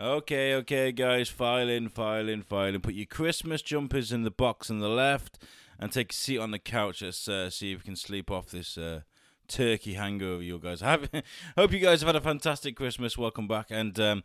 [0.00, 2.80] Okay, okay, guys, file in, file in, file in.
[2.80, 5.38] Put your Christmas jumpers in the box on the left
[5.78, 7.02] and take a seat on the couch.
[7.02, 9.02] Let's uh, see if we can sleep off this uh,
[9.46, 10.80] turkey hangover, you guys.
[10.80, 11.10] Have,
[11.54, 13.18] hope you guys have had a fantastic Christmas.
[13.18, 13.66] Welcome back.
[13.68, 14.24] And um,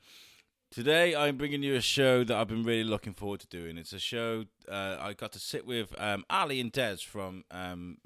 [0.71, 3.77] today I'm bringing you a show that I've been really looking forward to doing.
[3.77, 7.97] It's a show uh, I got to sit with um, Ali and Des from um.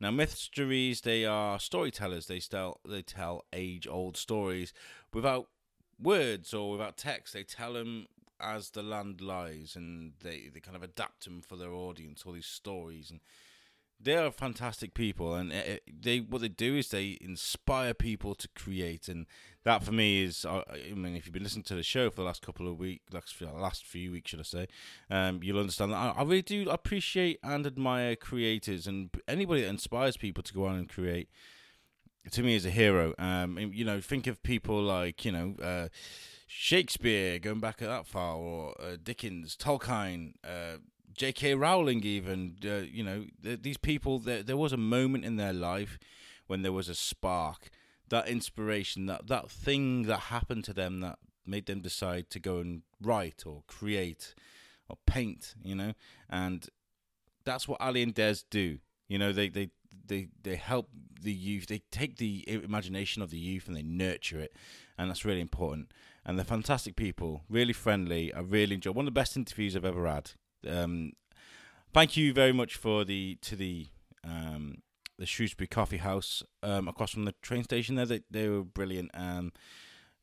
[0.00, 2.26] Now, Mythstories, they are storytellers.
[2.26, 4.72] They tell, they tell age-old stories
[5.12, 5.48] without
[6.00, 7.34] words or without text.
[7.34, 8.06] They tell them
[8.40, 12.24] as the land lies, and they they kind of adapt them for their audience.
[12.26, 13.20] All these stories, and
[14.00, 15.34] they are fantastic people.
[15.34, 19.26] And it, they what they do is they inspire people to create, and
[19.64, 20.44] that for me is.
[20.44, 22.78] uh, I mean, if you've been listening to the show for the last couple of
[22.78, 24.66] weeks, last last few weeks, should I say,
[25.10, 29.68] um, you'll understand that I, I really do appreciate and admire creators and anybody that
[29.68, 31.28] inspires people to go on and create
[32.30, 33.14] to me is a hero.
[33.18, 35.88] Um, you know, think of people like you know uh,
[36.46, 40.78] Shakespeare, going back that far, or uh, Dickens, Tolkien, uh,
[41.14, 41.54] J.K.
[41.54, 42.56] Rowling, even.
[42.64, 44.18] Uh, you know, th- these people.
[44.18, 45.98] There, there was a moment in their life
[46.46, 47.70] when there was a spark,
[48.08, 52.58] that inspiration, that that thing that happened to them that made them decide to go
[52.58, 54.34] and write or create
[54.88, 55.54] or paint.
[55.62, 55.92] You know,
[56.30, 56.68] and
[57.44, 58.78] that's what Ali and Des do.
[59.08, 59.70] You know, they they
[60.06, 60.88] they they help
[61.20, 61.66] the youth.
[61.66, 64.54] They take the imagination of the youth and they nurture it,
[64.98, 65.90] and that's really important.
[66.24, 68.32] And they're fantastic people, really friendly.
[68.32, 70.32] I really enjoy one of the best interviews I've ever had.
[70.66, 71.12] Um,
[71.92, 73.88] thank you very much for the to the
[74.24, 74.82] um,
[75.18, 77.96] the Shrewsbury Coffee House um, across from the train station.
[77.96, 79.10] There, they they were brilliant.
[79.14, 79.52] Um,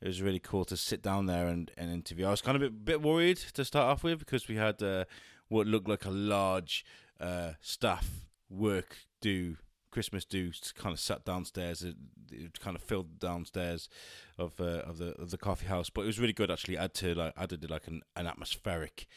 [0.01, 2.25] it was really cool to sit down there and, and interview.
[2.25, 4.81] I was kind of a bit, bit worried to start off with because we had
[4.81, 5.05] uh,
[5.47, 6.83] what looked like a large
[7.19, 9.57] uh, staff work do
[9.91, 11.83] Christmas do kind of sat downstairs.
[11.83, 11.95] It,
[12.31, 13.89] it kind of filled downstairs
[14.37, 16.77] of uh, of the of the coffee house, but it was really good actually.
[16.77, 19.07] Add to like added like an, an atmospheric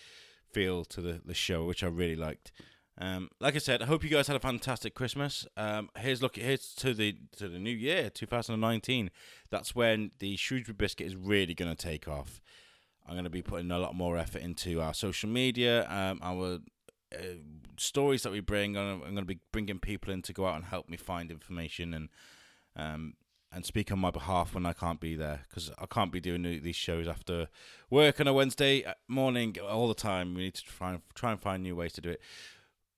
[0.52, 2.52] feel to the, the show, which I really liked.
[2.96, 5.46] Um, like I said, I hope you guys had a fantastic Christmas.
[5.56, 9.10] Um, here's look here's to the to the new year, 2019.
[9.50, 12.40] That's when the Shrewsbury biscuit is really going to take off.
[13.06, 16.60] I'm going to be putting a lot more effort into our social media, um, our
[17.14, 17.36] uh,
[17.76, 18.76] stories that we bring.
[18.76, 21.30] I'm, I'm going to be bringing people in to go out and help me find
[21.30, 22.08] information and
[22.76, 23.14] um,
[23.52, 26.42] and speak on my behalf when I can't be there because I can't be doing
[26.42, 27.48] these shows after
[27.88, 30.34] work on a Wednesday morning all the time.
[30.34, 32.20] We need to try and try and find new ways to do it.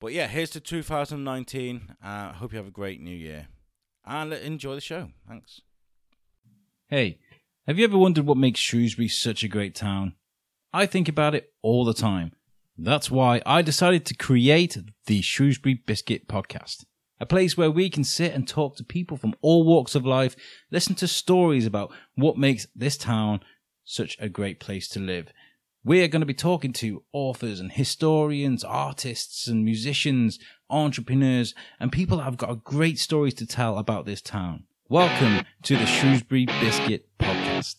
[0.01, 1.97] But yeah, here's to 2019.
[2.03, 3.49] I uh, hope you have a great new year
[4.05, 5.11] and enjoy the show.
[5.29, 5.61] Thanks.
[6.89, 7.19] Hey,
[7.67, 10.15] have you ever wondered what makes Shrewsbury such a great town?
[10.73, 12.33] I think about it all the time.
[12.79, 14.77] That's why I decided to create
[15.07, 16.85] the Shrewsbury Biscuit Podcast,
[17.19, 20.37] a place where we can sit and talk to people from all walks of life,
[20.71, 23.41] listen to stories about what makes this town
[23.85, 25.33] such a great place to live.
[25.85, 30.39] We're going to be talking to authors and historians, artists and musicians,
[30.69, 34.65] entrepreneurs, and people that have got great stories to tell about this town.
[34.91, 37.77] Welcome to the Shrewsbury Biscuit Podcast.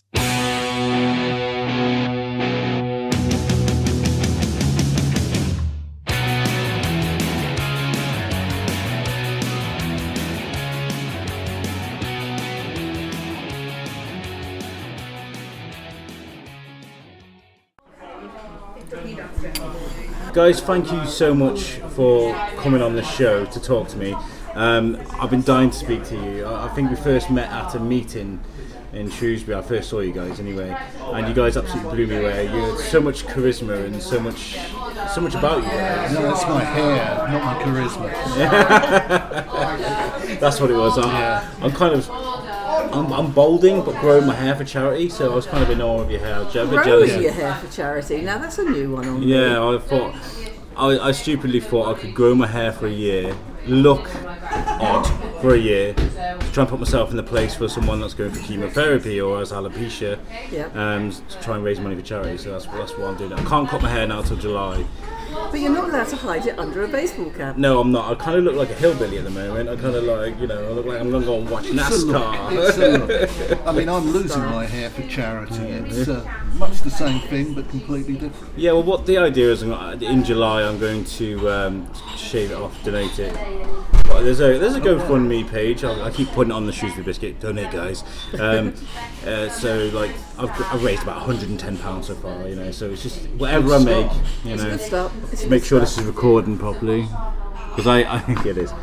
[20.33, 24.15] Guys, thank you so much for coming on the show to talk to me.
[24.53, 26.45] Um, I've been dying to speak to you.
[26.45, 28.39] I, think we first met at a meeting
[28.93, 29.57] in Shrewsbury.
[29.57, 32.45] I first saw you guys anyway, and you guys absolutely blew me away.
[32.45, 34.57] You had so much charisma and so much,
[35.13, 36.13] so much about you guys.
[36.13, 38.11] No, that's my hair, not my charisma.
[40.39, 40.97] That's what it was.
[40.99, 42.07] I'm, I'm kind of,
[42.93, 45.81] I'm, I'm balding but growing my hair for charity, so I was kind of in
[45.81, 46.35] awe of your hair.
[46.35, 47.09] I was a bit jealous.
[47.09, 48.21] Growing your hair for charity.
[48.21, 49.27] Now that's a new one on me.
[49.27, 50.15] Yeah, I thought
[50.75, 54.07] I, I stupidly thought I could grow my hair for a year, look
[54.79, 55.05] odd
[55.41, 58.31] for a year, to try and put myself in the place for someone that's going
[58.31, 60.19] for chemotherapy or has alopecia,
[60.51, 60.65] Yeah.
[60.75, 62.37] um, to try and raise money for charity.
[62.37, 63.33] So that's that's what I'm doing.
[63.33, 64.85] I can't cut my hair now till July.
[65.31, 67.57] But you're not allowed to hide it under a baseball cap.
[67.57, 68.11] No, I'm not.
[68.11, 69.69] I kind of look like a hillbilly at the moment.
[69.69, 71.65] I kind of like, you know, I look like I'm going to go and watch
[71.67, 72.23] It's a look.
[72.23, 72.67] NASCAR.
[72.69, 73.67] It's a look.
[73.67, 75.63] I mean, I'm losing my hair for charity.
[75.63, 76.23] It's uh,
[76.55, 78.57] much the same thing, but completely different.
[78.57, 82.83] Yeah, well, what the idea is, in July, I'm going to um, shave it off,
[82.83, 83.96] donate it.
[84.17, 85.83] Well, there's a there's a GoFundMe page.
[85.83, 87.39] I, I keep putting it on the Shrewsbury Biscuit.
[87.39, 88.03] Donate, guys.
[88.39, 88.73] Um,
[89.27, 90.09] uh, so like
[90.39, 92.47] I've, I've raised about 110 pounds so far.
[92.47, 94.11] You know, so it's just whatever I make.
[94.43, 95.11] You It's know, good.
[95.31, 95.81] It's make good sure start.
[95.81, 97.01] this is recording properly
[97.69, 98.73] because I I think it is.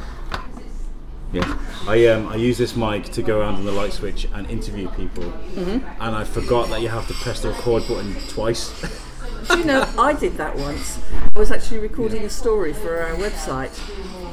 [1.32, 1.50] Yes.
[1.88, 4.88] I um I use this mic to go around on the light switch and interview
[4.90, 8.70] people, and I forgot that you have to press the record button twice.
[9.48, 10.98] Do you know, I did that once.
[11.36, 13.78] I was actually recording a story for our website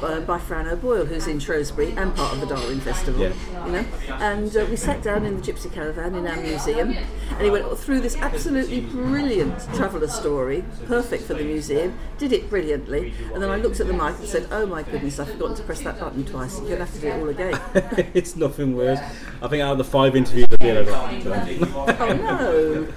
[0.02, 3.20] uh, by Fran O'Boyle, who's in Shrewsbury and part of the Darwin Festival.
[3.22, 3.66] Yeah.
[3.66, 7.42] You know, and uh, we sat down in the Gypsy Caravan in our museum, and
[7.42, 11.98] he went through this absolutely brilliant traveller story, perfect for the museum.
[12.18, 15.18] Did it brilliantly, and then I looked at the mic and said, "Oh my goodness,
[15.18, 16.58] I've forgotten to press that button twice.
[16.60, 17.60] You're gonna have to do it all again."
[18.14, 19.00] it's nothing worse.
[19.42, 22.88] I think out of the five interviews I did, I got oh no!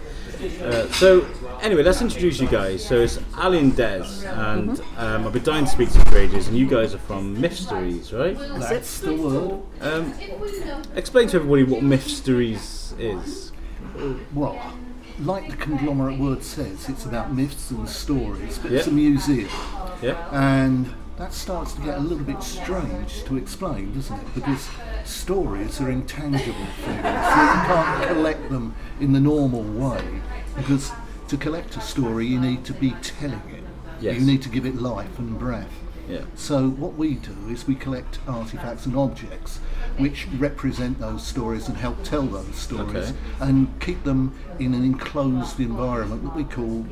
[0.62, 1.28] Uh, so
[1.62, 2.86] anyway, let's introduce you guys.
[2.86, 6.18] So it's Ali and Des, and um, I've been dying to speak to you for
[6.18, 8.38] ages, and you guys are from Mythstories, right?
[8.60, 9.62] That's the word.
[9.82, 10.14] Um,
[10.96, 13.52] explain to everybody what Mythstories is.
[14.34, 14.62] Well,
[15.20, 19.50] like the conglomerate word says, it's about myths and stories, but it's a museum.
[20.02, 20.28] Yeah.
[20.32, 24.36] And that starts to get a little bit strange to explain, doesn't it?
[24.36, 24.70] Because
[25.06, 26.98] stories are intangible things.
[26.98, 30.04] You can't collect them in the normal way.
[30.58, 30.92] Because
[31.30, 33.64] to collect a story, you need to be telling it.
[34.02, 34.20] Yes.
[34.20, 35.72] You need to give it life and breath.
[36.10, 36.22] Yeah.
[36.36, 39.58] So what we do is we collect artifacts and objects
[39.98, 43.14] which represent those stories and help tell those stories Okay.
[43.40, 46.84] and keep them in an enclosed environment that we call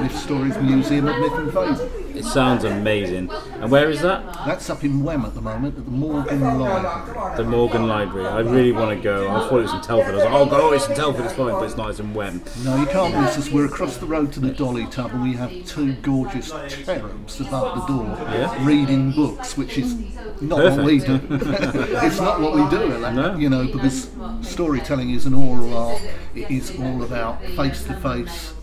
[0.00, 1.90] Myth Stories Museum of Myth and Fable.
[2.14, 3.30] It sounds amazing.
[3.60, 4.22] And where is that?
[4.46, 7.36] That's up in Wem at the moment at the Morgan Library.
[7.36, 8.26] The Morgan Library.
[8.26, 9.28] I really want to go.
[9.30, 10.14] I thought it was in Telford.
[10.14, 11.90] I was like, oh, go, oh, it's in Telford, it's fine, but it's not.
[11.90, 12.42] It's in Wem.
[12.64, 13.50] No, you can't miss us.
[13.50, 17.86] We're across the road to the Dolly Tub and we have two gorgeous cherubs above
[17.86, 18.66] the door Yeah.
[18.66, 19.94] reading books, which is
[20.40, 21.20] not what we do.
[21.30, 23.36] it's not what we do, like, No.
[23.36, 24.10] you know, because
[24.42, 26.02] storytelling is an oral art.
[26.34, 28.54] It is all about face to face,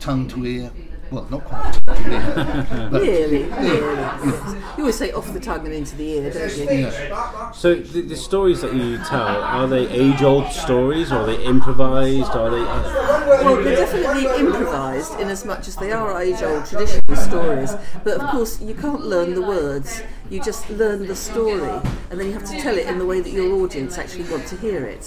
[0.00, 0.70] tongue to ear.
[1.12, 1.82] Well, not quite tongue
[2.90, 4.58] but Really, really.
[4.76, 6.64] You always say off the tongue and into the ear, don't you?
[6.70, 7.50] yeah.
[7.52, 12.30] So the, the stories that you tell are they age-old stories, or are they improvised?
[12.30, 12.62] Are they?
[12.62, 17.72] Well, they're definitely improvised in as much as they are age-old traditional stories.
[18.04, 20.02] But of course, you can't learn the words.
[20.30, 21.68] You just learn the story,
[22.10, 24.46] and then you have to tell it in the way that your audience actually want
[24.46, 25.04] to hear it.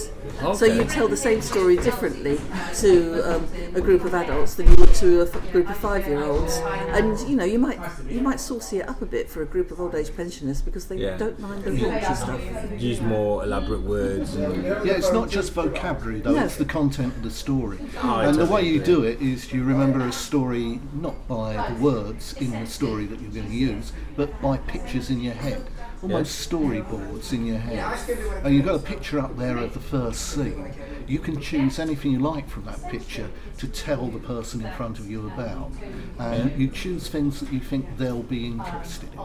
[0.55, 2.39] So you tell the same story differently
[2.75, 6.57] to um, a group of adults than you would to a f- group of five-year-olds.
[6.97, 9.71] And you know, you might you might saucy it up a bit for a group
[9.71, 11.17] of old-age pensioners because they Yeah.
[11.17, 12.41] don't mind the raunchy stuff.
[12.81, 16.43] Use more elaborate words and Yeah, it's not just vocabulary though, No.
[16.45, 17.77] it's the content of the story.
[18.03, 21.53] Oh, I and the way you do it is you remember a story not by
[21.69, 25.33] the words in the story that you're going to use, but by pictures in your
[25.33, 25.61] head.
[26.05, 27.99] Almost storyboards in your head.
[28.43, 30.71] And you've got a picture up there of the first scene.
[31.07, 34.99] You can choose anything you like from that picture to tell the person in front
[34.99, 35.71] of you about.
[36.19, 39.19] And you choose things that you think they'll be interested in.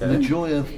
[0.00, 0.72] And the joy of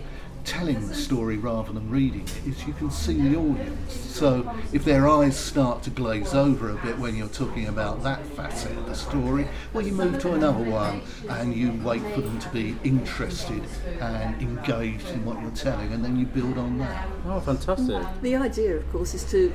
[0.46, 3.92] telling the story rather than reading it is you can see the audience.
[3.92, 8.24] So if their eyes start to glaze over a bit when you're talking about that
[8.28, 12.38] facet of the story, well, you move to another one and you wait for them
[12.38, 13.62] to be interested
[14.00, 17.08] and engaged in what you're telling, and then you build on that.
[17.26, 18.02] oh, fantastic.
[18.22, 19.52] The idea, of course, is to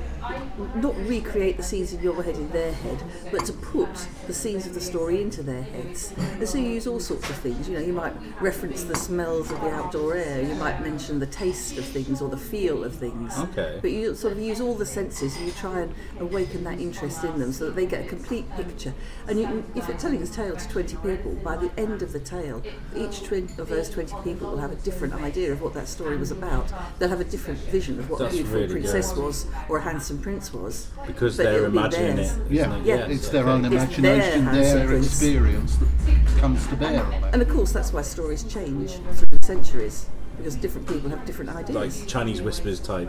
[0.76, 4.66] not recreate the scenes in your head in their head, but to put the scenes
[4.66, 6.12] of the story into their heads.
[6.18, 7.68] And so you use all sorts of things.
[7.68, 10.42] You know, you might reference the smells of the outdoor air.
[10.42, 13.36] You might mention the taste of things or the feel of things.
[13.38, 13.78] Okay.
[13.80, 17.24] But you sort of use all the senses and you try and awaken that interest
[17.24, 18.92] in them so that they get a complete picture.
[19.28, 22.12] And you, can- if you're telling a tale to 20 people, by the end of
[22.12, 22.62] the tale,
[22.96, 26.16] each 20 of those 20 people will have a different idea of what that story
[26.16, 26.72] was about.
[26.98, 29.24] They'll have a different vision of what That's a beautiful really princess good.
[29.24, 30.88] was or a handsome prince was.
[31.06, 32.36] Because But they're imagining theirs.
[32.36, 32.50] it.
[32.50, 32.84] Yeah, it?
[32.86, 33.06] Yeah.
[33.06, 37.24] it's their own imagination, their their, experience that comes to bear on it.
[37.32, 40.06] And of course, that's why stories change through the centuries
[40.42, 42.00] because different people have different ideas.
[42.00, 43.08] Like Chinese whispers type.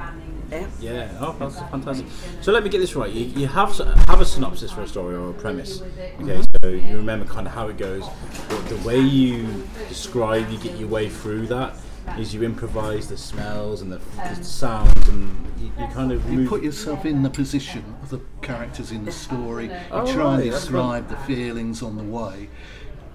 [0.52, 0.68] yeah.
[0.80, 2.06] Yeah, oh, that's fantastic.
[2.42, 3.10] So let me get this right.
[3.10, 3.76] You, you have
[4.08, 5.82] have a synopsis for a story or a premise.
[5.82, 6.44] Okay, mm-hmm.
[6.62, 8.06] so you remember kind of how it goes.
[8.50, 11.76] But the way you describe, you get your way through that
[12.20, 16.48] is you improvise the smells and the, the sounds, and you, you kind of You
[16.48, 19.66] put yourself in the position of the characters in the story.
[19.66, 22.50] You Oh, try and right, that's describe the feelings on the way.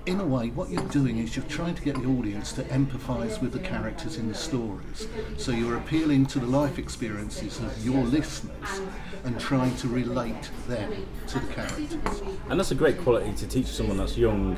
[0.09, 3.43] In a way, what you're doing is you're trying to get the audience to empathise
[3.43, 5.07] with the characters in the stories.
[5.37, 8.81] So you're appealing to the life experiences of your listeners
[9.25, 12.23] and trying to relate them to the characters.
[12.49, 14.57] and that's a great quality to teach someone that's young.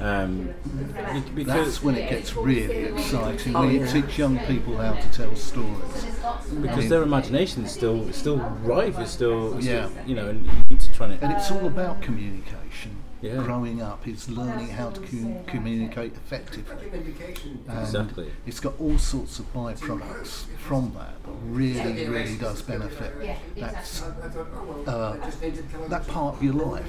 [0.00, 0.52] Um,
[1.36, 3.54] because That's when it gets really exciting.
[3.54, 3.92] Oh, when you yeah.
[3.92, 6.04] teach young people how to tell stories.
[6.60, 8.98] because their imagination is still still rife.
[8.98, 9.88] It's still, it's Yeah.
[9.88, 12.96] still you know, and you need to try and And it's all about communication.
[13.22, 13.36] Yeah.
[13.36, 16.90] growing up is learning how to cu- communicate effectively.
[17.68, 18.30] And Exactly.
[18.46, 23.12] It's got all sorts of byproducts from that that really, really does benefit
[23.56, 25.30] that's, uh,
[25.88, 26.86] that part of your life.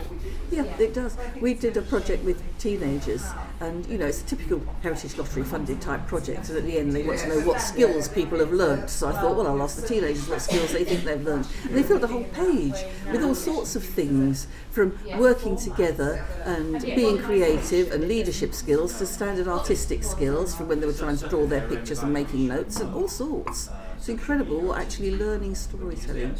[0.51, 1.17] Yeah, it does.
[1.39, 3.25] We did a project with teenagers,
[3.61, 6.49] and you know, it's a typical Heritage Lottery funded type project.
[6.49, 8.89] And at the end, they want to know what skills people have learnt.
[8.89, 11.47] So I thought, well, I'll ask the teenagers what skills they think they've learnt.
[11.65, 16.81] And they filled the whole page with all sorts of things from working together and
[16.81, 21.29] being creative and leadership skills to standard artistic skills from when they were trying to
[21.29, 23.69] draw their pictures and making notes and all sorts.
[24.01, 26.33] It's incredible what actually learning storytelling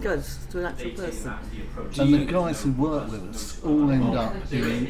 [0.00, 1.34] does to an actual person.
[1.98, 4.86] And the guys who work with us all end up in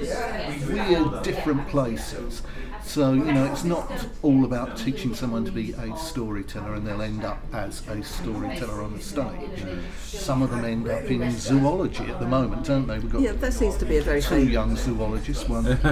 [0.69, 2.43] weird, different places.
[2.85, 3.91] So, you know, it's not
[4.23, 8.83] all about teaching someone to be a storyteller and they'll end up as a storyteller
[8.83, 9.65] on the stage.
[10.07, 12.99] Some of them end up in zoology at the moment, don't they?
[12.99, 14.53] We've got Yeah, that seems to be a very two famous.
[14.53, 15.79] young zoologists, one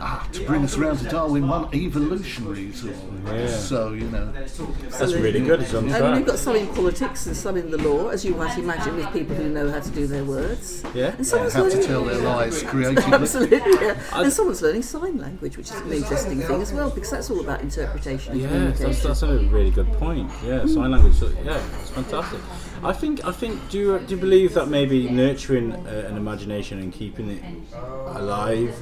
[0.00, 3.68] ah, to bring us around to Darwin, one evolutionary zoologist.
[3.68, 5.60] So, you know, That's really good.
[5.62, 6.14] It's on And track.
[6.16, 9.12] we've got some in politics and some in the law, as you might imagine, with
[9.12, 10.82] people who know how to do their words.
[10.94, 11.14] Yeah.
[11.16, 13.12] And someone's how to tell their lies creatively.
[13.12, 14.00] Absolutely, yeah.
[14.12, 17.40] And someone's learning sign language, which is an interesting thing as well, because that's all
[17.40, 20.30] about interpretation and Yeah, that's, that's a really good point.
[20.44, 21.14] Yeah, sign language.
[21.14, 22.40] so- Yeah, it's fantastic.
[22.82, 23.24] I think.
[23.26, 23.68] I think.
[23.70, 27.42] Do you do you believe that maybe nurturing uh, an imagination and keeping it
[27.74, 28.72] alive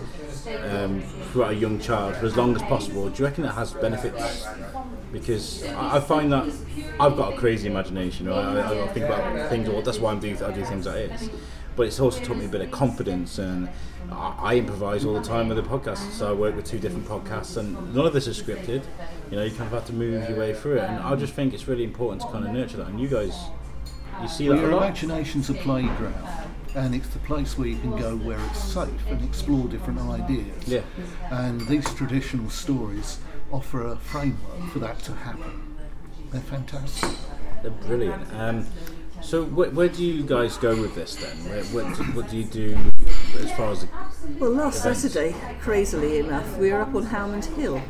[0.71, 1.00] um,
[1.33, 3.09] throughout a young child for as long as possible?
[3.09, 4.47] Do you reckon it has benefits?
[5.12, 6.45] Because I, I find that
[7.00, 8.29] I've got a crazy imagination.
[8.29, 8.37] Right?
[8.45, 9.69] I, I think about things.
[9.69, 10.43] Well, that's why I'm doing.
[10.43, 11.31] I do things like this.
[11.76, 13.68] But it's also taught me a bit of confidence and.
[13.68, 17.09] I I improvise all the time with the podcast, so I work with two different
[17.09, 18.85] podcasts, and none of this is scripted.
[19.33, 21.35] You know, you kind of have to move your way through it, and I just
[21.35, 22.87] think it's really important to kind of nurture that.
[22.87, 23.37] And you guys,
[24.23, 24.85] you see Well, that a your lot.
[24.85, 26.14] imagination's a playground,
[26.76, 30.68] and it's the place where you can go where it's safe and explore different ideas.
[30.68, 30.83] Yeah.
[31.33, 33.18] And these traditional stories
[33.50, 35.75] offer a framework for that to happen.
[36.30, 37.11] They're fantastic.
[37.62, 38.23] They're brilliant.
[38.35, 38.66] Um,
[39.23, 41.37] so wh- where do you guys go with this then?
[41.50, 42.76] Where, what, do, what do you do
[43.38, 43.88] as far as the,
[44.38, 45.00] Well, last Events.
[45.02, 47.82] Saturday, crazily enough, we were up on Haughmond Hill.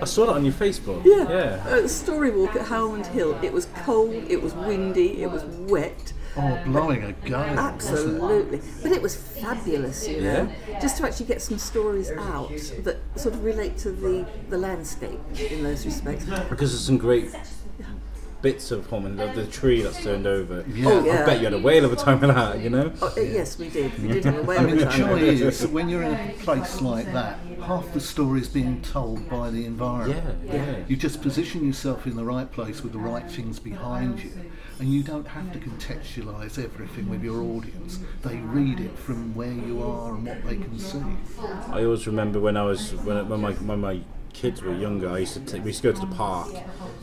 [0.00, 1.04] I saw that on your Facebook.
[1.04, 1.28] Yeah.
[1.28, 1.66] Yeah.
[1.68, 3.38] Uh, story walk at Haughmond Hill.
[3.42, 6.12] It was cold, it was windy, it was wet.
[6.38, 7.38] Oh, blowing a gale.
[7.38, 7.58] wasn't it?
[7.58, 8.60] Absolutely.
[8.82, 10.52] But it was fabulous, you know,
[10.82, 12.50] just to actually get some stories out
[12.84, 15.18] that sort of relate to the, the landscape
[15.50, 16.26] in those respects.
[16.50, 17.34] Because there's some great
[18.42, 20.64] bits of Haughmond, the, the tree that's turned over.
[20.68, 20.88] Yeah.
[20.88, 21.22] Oh, yeah.
[21.22, 22.92] I bet you had a whale of a time with that, you know?
[23.02, 23.98] Oh, uh, yes, we did.
[24.00, 26.02] We did have a whale I of mean, a the joy is that when you're
[26.02, 30.38] in a place like that, half the story is being told by the environment.
[30.44, 30.84] Yeah, yeah.
[30.86, 34.32] You just position yourself in the right place with the right things behind you,
[34.78, 37.98] and you don't have to contextualise everything with your audience.
[38.22, 41.02] They read it from where you are and what they can see.
[41.70, 44.00] I always remember when I was when, when my when my
[44.36, 46.52] kids were younger, I used to take, we used to go to the park,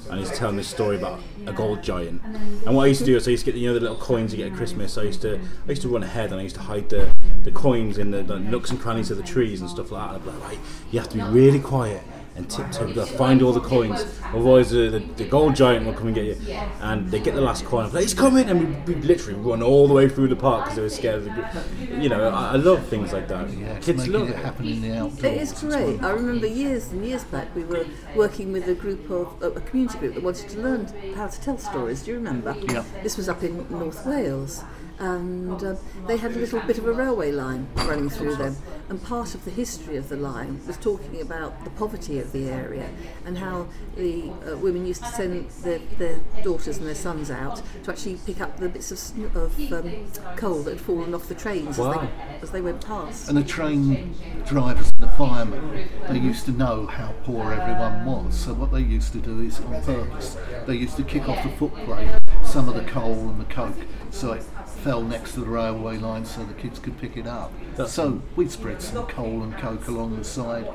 [0.09, 2.21] and he's telling this story about a gold giant.
[2.23, 3.97] And what I used to do is I used to get you know the little
[3.97, 4.99] coins you get at Christmas.
[4.99, 7.11] I used to I used to run ahead and I used to hide the,
[7.43, 10.15] the coins in the, the nooks and crannies of the trees and stuff like that.
[10.15, 10.59] And I'd be like, right,
[10.91, 12.03] you have to be really quiet.
[12.35, 14.03] And tiptoe, to find all the coins.
[14.33, 16.35] Otherwise, the, the, the gold giant will come and get you.
[16.81, 17.85] And they get the last coin.
[17.85, 18.49] I'm like, he's coming!
[18.49, 21.15] And we, we literally run all the way through the park because they were scared
[21.17, 21.29] of the.
[21.29, 23.51] gr- You know, I, I love things like that.
[23.51, 24.37] Yeah, Kids love it it.
[24.37, 25.23] happen in the outdoors.
[25.23, 25.99] It is great.
[26.01, 26.05] well.
[26.07, 27.85] I remember years and years back we were
[28.15, 31.39] working with a group of a a community group that wanted to learn how to
[31.39, 32.01] tell stories.
[32.01, 32.55] Do you remember?
[32.67, 32.83] Yeah.
[33.03, 34.63] This was up in North Wales,
[34.99, 38.55] and um, they had a little bit of a railway line running through them.
[38.89, 42.49] And part of the history of the line was talking about the poverty of the
[42.49, 42.89] area
[43.25, 47.61] and how the uh, women used to send their, their daughters and their sons out
[47.83, 51.27] to actually pick up the bits of, sn- of um, coal that had fallen off
[51.27, 51.93] the trains Wow.
[51.93, 53.29] as, they, as they went past.
[53.29, 54.13] And the train
[54.45, 58.35] drivers and the firemen, they used to know how poor everyone was.
[58.37, 61.49] So what they used to do is, on purpose, they used to kick off the
[61.49, 63.73] footplate some of the coal and the coke,
[64.11, 64.43] so it
[64.83, 67.51] fell next to the railway line, so the kids could pick it up.
[67.87, 70.65] so we spread some coal and coke along the side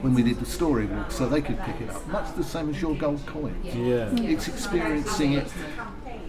[0.00, 2.06] when we did the story walk, so they could pick it up.
[2.08, 3.64] Much the same as your gold coins.
[3.74, 4.08] Yeah.
[4.16, 5.52] It's experiencing it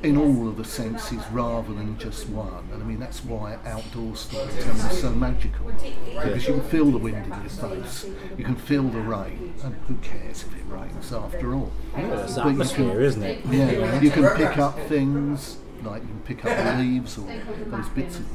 [0.04, 2.68] in all of the senses rather than just one.
[2.74, 5.66] And I mean, that's why outdoor storytelling is so magical.
[6.14, 8.06] Because you can feel the wind in your face,
[8.38, 11.72] you can feel the rain, and who cares if it rains after all?
[11.96, 13.46] It's But atmosphere, can- isn't it?
[13.50, 17.28] Yeah, you can pick up things like you can pick up leaves or
[17.68, 18.26] those bits of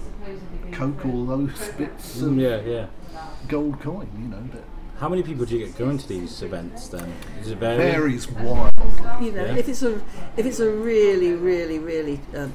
[0.72, 2.86] coke or those bits mm, of Yeah, yeah.
[3.48, 4.42] gold coin, you know.
[4.52, 4.64] That
[5.04, 7.12] How many people do you get going to these events then?
[7.42, 7.76] Is it vary?
[7.76, 8.70] Varies wild.
[9.20, 9.54] you know, Yeah.
[9.56, 10.00] if it's a
[10.38, 12.50] if it's a really, really, really um,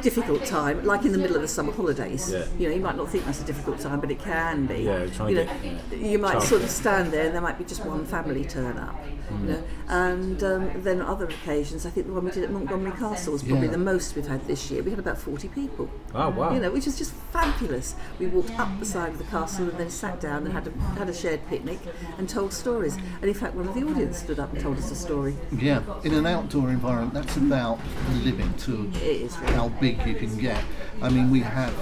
[0.00, 2.44] difficult time, like in the middle of the summer holidays, Yeah.
[2.58, 4.78] you know, you might not think that's a difficult time, but it can be.
[4.84, 6.42] Yeah, you know, get, yeah, you might childcare.
[6.42, 8.96] sort of stand there, and there might be just one family turn up.
[9.30, 9.40] Mm.
[9.42, 12.92] You know, and um, then other occasions, I think the one we did at Montgomery
[12.92, 13.72] Castle was probably Yeah.
[13.72, 14.82] the most we've had this year.
[14.82, 15.88] We had about forty people.
[16.14, 16.52] Oh wow!
[16.54, 17.94] You know, which is just fabulous.
[18.18, 20.72] We walked up the side of the castle and then sat down and had a,
[20.98, 21.78] had a shared picnic
[22.18, 22.96] and told stories.
[23.20, 25.36] And in fact, one of the audience stood up and told us a story.
[25.56, 27.78] Yeah, in an outdoor environment, that's about
[28.10, 29.52] the limit to It is really.
[29.54, 30.62] how big you can get.
[31.02, 31.72] I mean, we have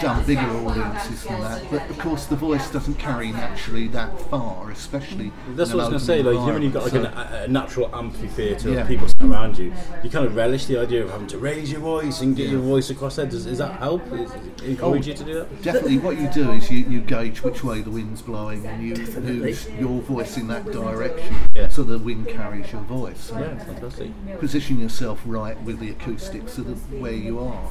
[0.00, 4.70] done bigger audiences than that, but of course the voice doesn't carry naturally that far,
[4.70, 5.26] especially.
[5.48, 5.56] Mm.
[5.56, 6.22] That's what I was going to say.
[6.22, 8.80] Like, you know, when you've got like an, a, a natural amphitheatre Yeah.
[8.80, 11.70] of people sat around you, you kind of relish the idea of having to raise
[11.70, 13.26] your voice and get your voice across there.
[13.26, 14.04] Does, does that help?
[14.12, 15.62] Is, it oh, encourage you to do that?
[15.62, 18.94] Definitely, what you do is you, you gauge which way the wind's blowing and you
[18.94, 19.50] Definitely.
[19.50, 21.68] use your voice in that direction, Yeah.
[21.68, 23.30] so the wind carries your voice.
[23.32, 24.10] Yeah, fantastic.
[24.38, 27.70] position yourself right with the acoustics of the, where you are.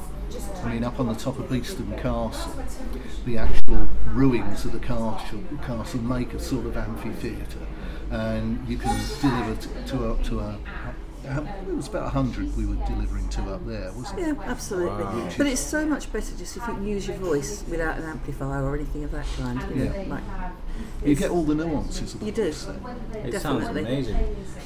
[0.62, 2.52] I mean, up on the top of Beeston Castle,
[3.24, 7.66] the actual ruins of the castle, castle make a sort of amphitheatre,
[8.10, 10.58] and you can deliver t- to a, to a
[11.36, 14.26] it was about hundred we were delivering to up there, wasn't it?
[14.36, 15.04] Yeah, absolutely.
[15.36, 18.64] But it's so much better just if you can use your voice without an amplifier
[18.64, 19.60] or anything of that kind.
[19.70, 20.04] You, know, Yeah.
[20.08, 20.22] like,
[21.04, 22.44] You get all the nuances of the You do.
[22.44, 22.64] voice
[23.12, 23.26] there.
[23.26, 24.16] It sounds amazing.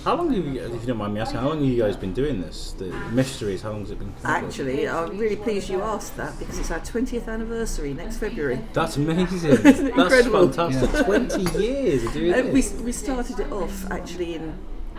[0.05, 1.97] How long have you, if you don't mind me asking, how long have you guys
[1.97, 2.73] been doing this?
[2.79, 4.13] The Mythstories, how long has it been?
[4.23, 4.25] going?
[4.45, 8.61] Actually, I'm really pleased you asked that because it's our 20th anniversary next February.
[8.73, 9.51] That's amazing.
[9.53, 10.53] Isn't That's incredible?
[10.53, 11.07] fantastic.
[11.07, 14.55] 20 years of doing Uh, we, we started it off actually in,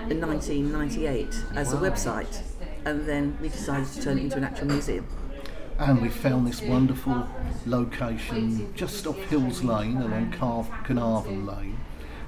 [0.10, 2.41] in 1998 as a website,
[2.86, 5.07] and then we decided to turn it into an actual museum.
[5.79, 7.27] And we found this wonderful
[7.65, 11.77] location just off Hills Lane along Car- Carnarvon Lane.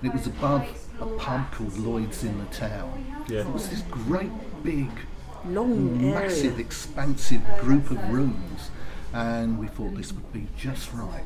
[0.02, 0.68] And it was above
[1.00, 3.06] a pub called Lloyd's in the town.
[3.28, 3.42] Yeah.
[3.42, 4.32] It was this great
[4.64, 4.90] big
[5.46, 6.66] Long massive, area.
[6.66, 8.72] expansive group of rooms,
[9.14, 11.24] and we thought this would be just right.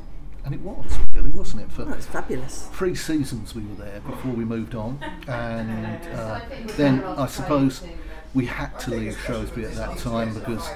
[0.49, 1.71] And it was, really, wasn't it?
[1.71, 2.69] For Oh, it's fabulous.
[2.73, 6.39] three seasons we were there before we moved on, and uh,
[6.75, 7.83] then I suppose
[8.35, 10.69] we had to leave Shrewsbury at that time because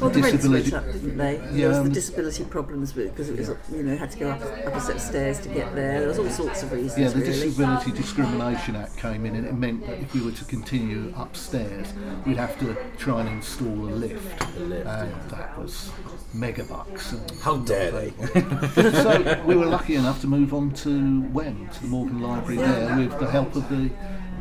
[0.00, 0.70] Well, the rents disability.
[0.70, 1.34] went up, didn't they?
[1.34, 4.30] Yeah, there was the um, disability problems because it was, you know, had to go
[4.30, 5.98] up, up a set of stairs to get there.
[6.00, 7.32] There was all sorts of reasons, Yeah, the really.
[7.32, 11.92] Disability Discrimination Act came in, and it meant that if we were to continue upstairs,
[12.24, 15.90] we'd have to try and install a lift, lift, and that was
[16.32, 17.16] mega bucks.
[17.42, 18.10] How dare they?
[18.92, 22.96] so we were lucky enough to move on to Wem, to the Morgan Library there,
[22.96, 23.90] with the help of the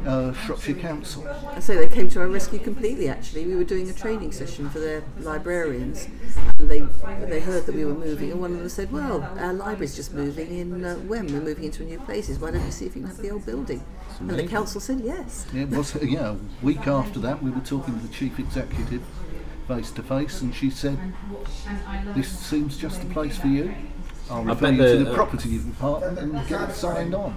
[0.06, 1.28] uh, Shropshire Council.
[1.28, 3.10] And so they came to our rescue completely.
[3.10, 6.08] Actually, we were doing a training session for their librarians,
[6.60, 6.82] and they
[7.26, 10.14] they heard that we were moving, and one of them said, "Well, our library's just
[10.14, 12.40] moving in uh, when we're moving into a new places.
[12.40, 13.84] Why don't you see if you can have the old building?"
[14.20, 15.46] And the council said yes.
[15.54, 19.02] It was, yeah, a week after that, we were talking to the chief executive
[19.68, 20.98] face to face, and she said,
[22.16, 23.74] "This seems just the place for you.
[24.30, 27.34] I'll refer bet you to the- the property department and get it signed on."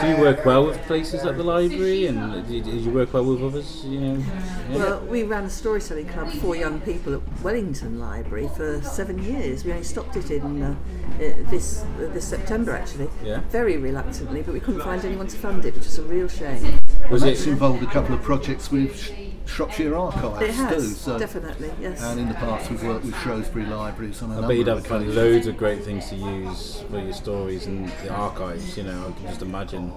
[0.00, 3.12] Do you work well with places like the library, and do you, do you work
[3.12, 3.82] well with others?
[3.84, 4.22] You know,
[4.70, 4.76] yeah.
[4.78, 9.64] Well, we ran a storytelling club for young people at Wellington Library for seven years.
[9.64, 10.74] We only stopped it in uh,
[11.18, 13.08] uh, this uh, this September, actually.
[13.24, 13.40] Yeah.
[13.50, 16.78] Very reluctantly, but we couldn't find anyone to fund it, which is a real shame.
[17.10, 17.50] was That's it?
[17.50, 19.10] involved a couple of projects with Sh-
[19.46, 20.88] Shropshire Archives It has too.
[20.90, 22.02] So, definitely, yes.
[22.02, 24.68] and in the past, we've worked with Shrewsbury Libraries on a I number bet you'd
[24.68, 28.76] of have found loads of great things to use for your stories and the archives.
[28.76, 29.92] You know, I can just imagine.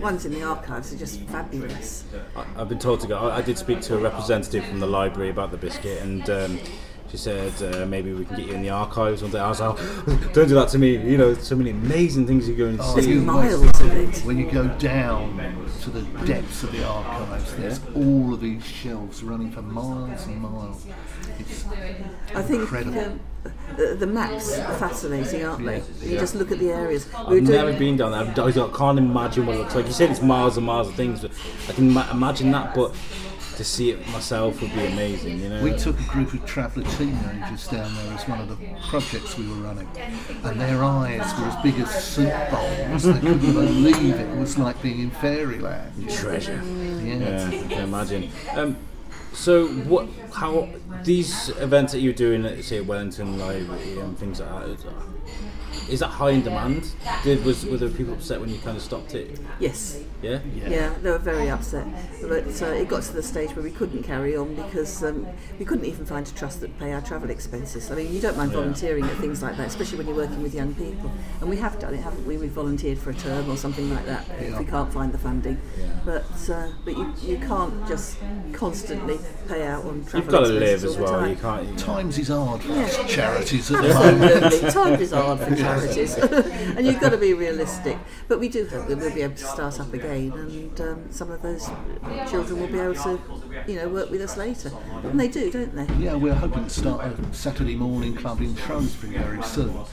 [0.00, 2.04] Ones in the archives are just fabulous.
[2.36, 3.16] I- I've been told to go.
[3.16, 6.58] I I did speak to a representative from the library about the biscuit, and um,
[7.16, 9.38] she said uh, maybe we can get you in the archives one day.
[9.38, 9.76] I was like,
[10.34, 10.96] don't do that to me.
[10.98, 13.00] You know, so many amazing things you're going to Oh, see.
[13.02, 14.18] There's you miles must- of it.
[14.26, 15.38] When you go down
[15.82, 20.40] to the depths of the archives, there's all of these shelves running for miles and
[20.42, 20.84] miles.
[21.38, 21.64] It's
[22.34, 22.98] I think incredible.
[23.00, 23.20] um,
[23.76, 25.76] the, the maps are fascinating, aren't they?
[26.06, 26.20] You Yeah.
[26.20, 27.06] just look at the areas.
[27.30, 28.44] We I've never been down there.
[28.44, 29.86] I've- I can't imagine what it looks like.
[29.86, 31.30] You said it's miles and miles of things, but
[31.68, 32.74] I can ma- imagine that.
[32.74, 32.94] But
[33.56, 35.40] to see it myself would be amazing.
[35.40, 35.62] You know.
[35.62, 38.56] We took a group of traveller teenagers down there as one of the
[38.88, 39.88] projects we were running,
[40.44, 43.02] and their eyes were as big as soup bowls.
[43.02, 44.28] They couldn't believe it.
[44.28, 46.10] It was like being in fairyland.
[46.10, 46.62] treasure.
[46.62, 47.16] Yeah.
[47.16, 48.30] Yeah, I can imagine.
[48.54, 48.76] Um,
[49.32, 50.08] so what?
[50.32, 50.68] How
[51.02, 55.15] these events that you're doing, at, say at Wellington Library and things like that?
[55.88, 56.90] Is that high in demand?
[57.22, 59.38] Did was were there people upset when you kind of stopped it?
[59.60, 60.00] Yes.
[60.22, 60.40] Yeah.
[60.66, 61.86] Yeah, they were very upset.
[62.22, 65.26] But uh, it got to the stage where we couldn't carry on because um,
[65.58, 67.90] we couldn't even find a trust that pay our travel expenses.
[67.90, 70.54] I mean, you don't mind volunteering at things like that, especially when you're working with
[70.54, 71.12] young people.
[71.40, 72.38] And we have done it, haven't we?
[72.38, 75.60] We've volunteered for a term or something like that if we can't find the funding.
[76.04, 78.18] But uh, but you, you can't just
[78.52, 79.18] constantly
[79.48, 81.20] pay out on travel You've got to live as well.
[81.20, 81.30] time.
[81.30, 81.68] You can't.
[81.68, 82.82] You Times is hard for Yeah.
[82.84, 84.44] us charities at the moment.
[84.44, 85.75] Absolutely, time is hard for charities,
[86.76, 87.98] and you've got to be realistic.
[88.28, 91.30] But we do hope that we'll be able to start up again, and um, some
[91.30, 91.68] of those
[92.28, 93.20] children will be able to,
[93.66, 94.70] you know, work with us later.
[95.04, 95.92] And they do, don't they?
[96.02, 99.84] Yeah, we're hoping to start a Saturday morning club in Shrewsbury very soon.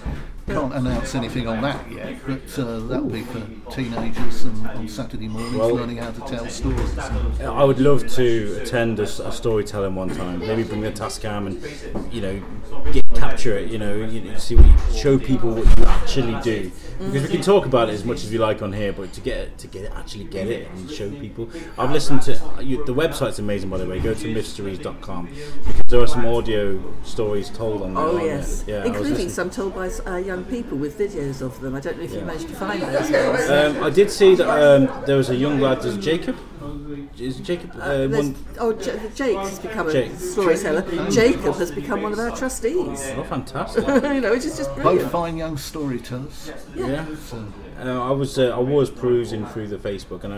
[0.48, 5.30] Can't announce anything on that yet, but uh, that'll be for teenagers and on Saturday
[5.30, 6.98] mornings Well- learning how to tell stories.
[7.00, 10.40] I would love to attend a storytelling one time.
[10.40, 12.42] Maybe bring the Tascam and you know
[12.92, 13.70] get, capture it.
[13.72, 16.72] You know, you know, see what you, show people what you actually do.
[17.00, 19.22] Because we can talk about it as much as we like on here, but to
[19.22, 21.50] get it, to get it, actually get it and show people.
[21.78, 24.00] I've listened to you, the website's amazing by the way.
[24.00, 25.28] Go to mythstories.com
[25.66, 28.04] because there are some audio stories told on there.
[28.04, 28.86] Oh yes, there?
[28.86, 31.76] Yeah, including some told by uh, young people with videos of them.
[31.76, 33.12] I don't know if you managed to find those.
[33.12, 33.50] ones.
[33.50, 36.38] Um, I did see that um, there was a young lad, there's Jacob.
[37.18, 38.36] Is Jacob uh, There's- one?
[38.60, 40.12] oh, J- Jake has become Jake.
[40.12, 41.10] a storyteller.
[41.12, 43.12] Jacob has become one of our trustees.
[43.16, 43.86] Oh, fantastic!
[43.88, 46.52] you know, which is just Both fine young storytellers.
[46.76, 47.06] Yeah.
[47.84, 50.38] Uh, I was uh, I was perusing through the Facebook and I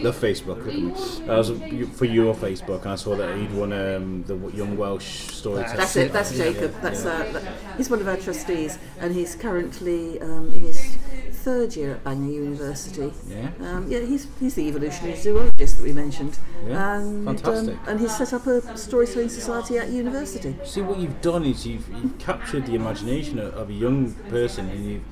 [0.00, 0.64] love Facebook.
[0.64, 1.28] Look at me.
[1.28, 1.50] I was
[1.98, 5.76] for your Facebook and I saw that he'd won um, the Young Welsh Storyteller.
[5.76, 6.12] That's it.
[6.12, 6.72] That's Jacob.
[6.80, 10.96] That's uh, he's one of our trustees, and he's currently um, in his
[11.44, 13.12] third year at Bangor University.
[13.28, 13.50] Yeah.
[13.60, 16.38] Um, yeah, he's he's the evolutionary zoologist that we mentioned.
[16.66, 17.76] Yeah, And, fantastic.
[17.76, 20.56] Um, and he's set up a storytelling society at university.
[20.64, 24.70] See what you've done is you've, you've captured the imagination of, of a young person
[24.70, 25.04] and you've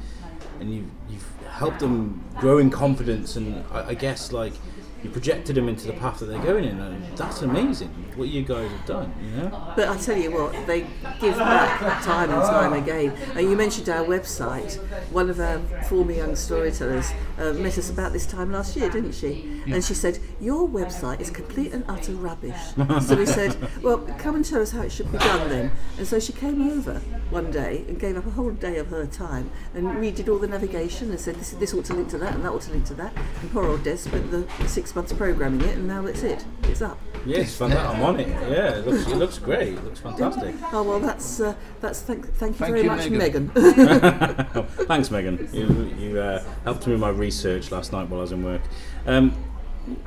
[0.62, 4.54] and you've, you've helped them grow in confidence and I, I guess like
[5.02, 8.42] you projected them into the path that they're going in and that's amazing what you
[8.42, 9.12] guys have done.
[9.20, 9.72] You know.
[9.74, 10.86] But I tell you what, they
[11.20, 13.12] give back time and time again.
[13.34, 14.76] And you mentioned our website.
[15.10, 17.10] One of our former young storytellers
[17.42, 19.60] uh, met us about this time last year, didn't she?
[19.66, 22.56] And she said, Your website is complete and utter rubbish.
[23.06, 25.72] so we said, Well, come and show us how it should be done then.
[25.98, 27.00] And so she came over
[27.30, 30.46] one day and gave up a whole day of her time and redid all the
[30.46, 32.84] navigation and said, This, this ought to link to that and that ought to link
[32.86, 33.12] to that.
[33.40, 36.44] And poor old Des spent the six months programming it and now it's it.
[36.64, 36.98] It's up.
[37.24, 37.98] Yes, fantastic.
[37.98, 38.28] I'm on it.
[38.28, 39.74] Yeah, it looks, it looks great.
[39.74, 40.56] It looks fantastic.
[40.72, 43.52] Oh well, that's uh, that's thank, thank you Thank very you, much, Megan.
[43.54, 44.48] Megan.
[44.54, 45.48] Oh, thanks, Megan.
[45.52, 47.31] You, you uh, helped me with my research
[47.70, 48.62] last night while I was in work.
[49.06, 49.34] Um,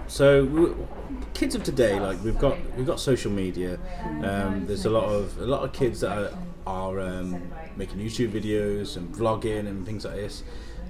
[0.08, 0.88] so, w-
[1.34, 3.78] kids of today, like we've got we've got social media.
[4.24, 7.42] Um, there's a lot of a lot of kids that are, are um,
[7.76, 10.44] making YouTube videos and vlogging and things like this.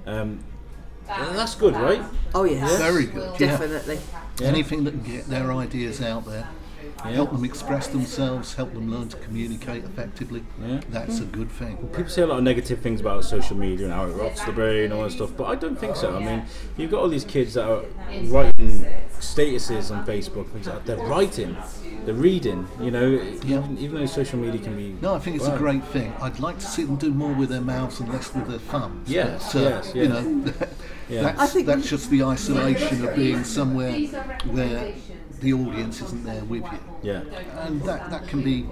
[0.06, 0.44] Um,
[1.06, 2.02] that's good, right?
[2.34, 3.40] oh yes, Very good.
[3.40, 3.48] Yeah.
[3.58, 3.98] definitely.
[4.42, 6.48] Anything that can get their ideas out there,
[7.02, 10.42] help them express themselves, help them learn to communicate effectively.
[10.64, 10.80] Yeah.
[10.90, 11.76] That's a good thing.
[11.80, 14.44] Well, People say a lot of negative things about social media and how it rots
[14.44, 16.16] the brain and all that stuff, but I don't think so.
[16.16, 16.44] I mean,
[16.76, 17.82] you've got all these kids that are
[18.24, 18.86] writing
[19.20, 20.86] statuses on Facebook, things like that.
[20.96, 21.56] They're writing,
[22.04, 23.58] they're reading, you know, Yeah.
[23.58, 24.96] even, even though social media can be.
[25.00, 25.54] No, I think it's Wow.
[25.54, 26.12] a great thing.
[26.20, 29.08] I'd like to see them do more with their mouths and less with their thumbs.
[29.08, 30.44] Yes, but, uh, yes, You know,
[31.08, 31.22] Yeah.
[31.22, 33.92] that's, I think- that's just the isolation of being somewhere
[34.50, 34.92] where
[35.40, 36.78] the audience isn't there with you.
[37.02, 37.22] Yeah.
[37.66, 38.66] And that, that can be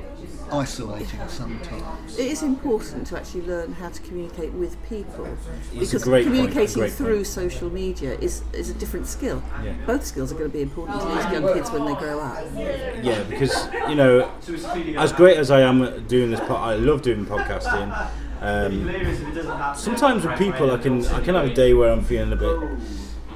[0.52, 2.18] isolating sometimes.
[2.18, 6.26] It is important to actually learn how to communicate with people It's a because great
[6.26, 7.26] point, a communicating great through point.
[7.26, 9.42] social media is, is a different skill.
[9.62, 9.74] Yeah.
[9.86, 12.44] Both skills are going to be important to these young kids when they grow up.
[13.02, 13.54] Yeah, because
[13.88, 14.30] you know,
[14.98, 18.10] as great as I am at doing this, po- I love doing podcasting.
[18.40, 22.36] Um, sometimes with people, I can I can have a day where I'm feeling a
[22.36, 22.58] bit,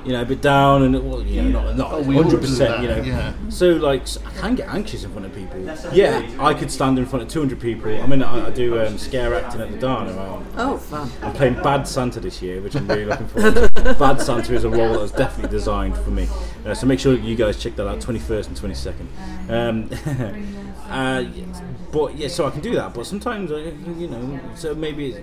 [0.09, 2.41] you know, a bit down and well, you know, not not we all do hundred
[2.41, 3.03] percent, you know.
[3.03, 3.35] yeah.
[3.51, 5.61] So like, I can get anxious in front of people.
[5.93, 7.91] Yeah, I could stand in front of 200 people.
[8.03, 10.19] I mean, I, I do um, scare acting at the Dana.
[10.19, 11.11] Um, Oh, fun.
[11.23, 13.95] I'm playing Bad Santa this year, which I'm really looking forward to.
[13.99, 16.27] Bad Santa is a role that was definitely designed for me.
[16.65, 19.51] Uh, so make sure you guys check that out, 21st and 22nd.
[19.51, 22.95] Um, uh, yes, but yeah, so I can do that.
[22.95, 23.57] But sometimes, uh,
[23.99, 25.23] you know, so maybe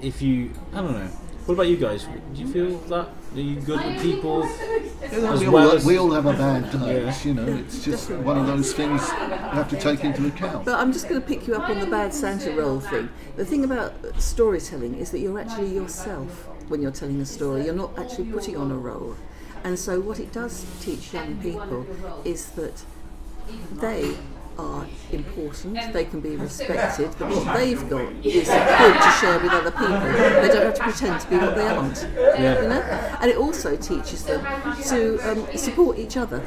[0.00, 1.10] if you, I don't know.
[1.46, 2.04] What about you guys?
[2.34, 3.08] Do you feel that?
[3.34, 4.44] Are you good with people?
[5.02, 7.18] As we, well all, as- we all have a bad day, Yeah.
[7.24, 10.64] you know, it's just one of those things you have to take into account.
[10.64, 13.08] But I'm just going to pick you up on the bad Santa role thing.
[13.36, 17.64] The thing about storytelling is that you're actually yourself when you're telling a story.
[17.64, 19.16] You're not actually putting on a role.
[19.64, 21.86] And so what it does teach young people
[22.24, 22.84] is that
[23.72, 24.16] they
[24.58, 29.52] are important, they can be respected, but what they've got is good to share with
[29.52, 30.00] other people.
[30.42, 32.02] They don't have to pretend to be what they aren't.
[32.02, 32.82] You know?
[33.20, 34.44] And it also teaches them
[34.88, 36.42] to um, support each other,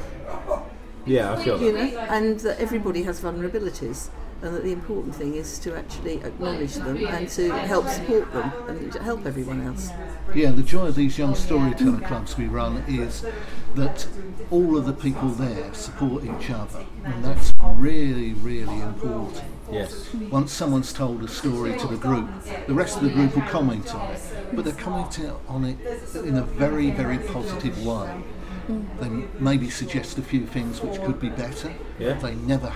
[1.05, 1.93] Yeah, I feel you that.
[1.93, 4.09] know, and that everybody has vulnerabilities.
[4.45, 8.53] And that the important thing is to actually acknowledge them and to help support them
[8.67, 9.89] and to help everyone else.
[10.35, 13.25] Yeah, the joy of these young storyteller clubs we run is
[13.73, 14.07] that
[14.51, 19.43] all of the people there support each other, and that's really, really important.
[19.71, 20.13] Yes.
[20.29, 22.29] Once someone's told a story to the group,
[22.67, 24.21] the rest of the group will comment on it,
[24.53, 25.77] but they're commenting on it
[26.23, 28.23] in a very, very positive way.
[28.67, 28.85] Mm.
[28.99, 31.73] They maybe suggest a few things which could be better.
[31.99, 32.13] Yeah.
[32.13, 32.73] They never,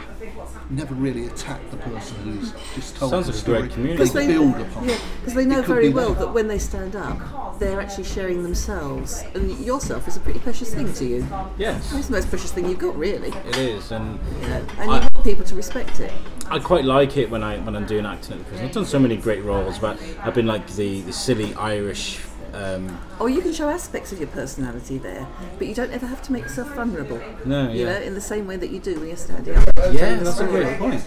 [0.69, 3.59] never really attack the person who's just told Sounds the like a story.
[3.61, 4.09] great community.
[4.11, 6.25] They build upon yeah, because they know very be well better.
[6.25, 10.73] that when they stand up, they're actually sharing themselves, and yourself is a pretty precious
[10.73, 11.27] thing to you.
[11.57, 13.29] Yes, It's the most precious thing you've got, really.
[13.29, 16.13] it is, and You know, and you want people to respect it.
[16.49, 18.65] I quite like it when I when I'm doing acting at the prison.
[18.67, 22.19] I've done so many great roles, but I've been like the the silly Irish.
[22.53, 26.21] Um, Or you can show aspects of your personality there, but you don't ever have
[26.23, 27.19] to make yourself vulnerable.
[27.45, 27.93] No, You yeah.
[27.93, 29.67] know, in the same way that you do when you're standing up.
[29.77, 30.63] yeah, telling a that's a story.
[30.63, 31.03] great point.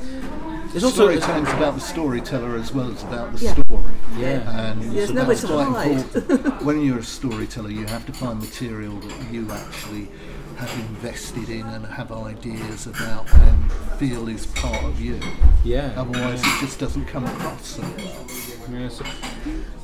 [0.72, 3.52] There's also Storytelling's about the storyteller as well as about the Yeah.
[3.54, 3.82] story.
[4.16, 4.70] Yeah.
[4.70, 6.62] And There's so nowhere that's to hide.
[6.62, 10.08] when you're a storyteller, you have to find material that you actually
[10.56, 15.20] have invested in and have ideas about and feel is part of you.
[15.64, 15.92] yeah.
[15.96, 18.26] Otherwise, it just doesn't come across so well.
[18.70, 19.04] Yeah so,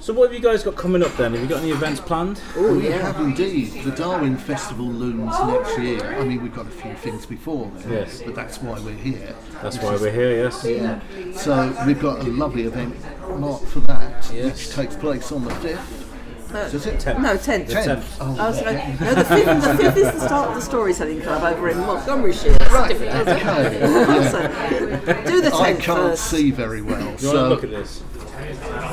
[0.01, 1.33] so what have you guys got coming up then?
[1.33, 2.41] Have you got any events planned?
[2.57, 2.99] Oh, we yeah.
[3.13, 3.83] have indeed.
[3.85, 6.05] The Darwin Festival looms next year.
[6.19, 8.23] I mean, we've got a few things before then, Yes.
[8.23, 9.35] but that's why we're here.
[9.63, 10.45] That's why we're here.
[10.45, 10.65] Yes.
[10.65, 11.01] Yeah.
[11.33, 12.95] So we've got a lovely event
[13.39, 14.45] marked for that, Yes.
[14.55, 16.05] which takes place on the 5th.
[16.51, 16.99] Uh, Does it?
[16.99, 17.19] Tenth.
[17.19, 17.67] No, 10th.
[17.67, 17.85] The 10th.
[17.85, 18.17] tenth.
[18.23, 18.97] Oh, I yeah.
[19.01, 22.57] no, the fifth, the fifth is the start of the storytelling club over in Montgomeryshire.
[22.57, 23.83] That's Right, different, isn't it?
[23.83, 24.31] okay.
[25.29, 26.31] So, do the I can't first.
[26.31, 28.03] see very well, You want to so look at this?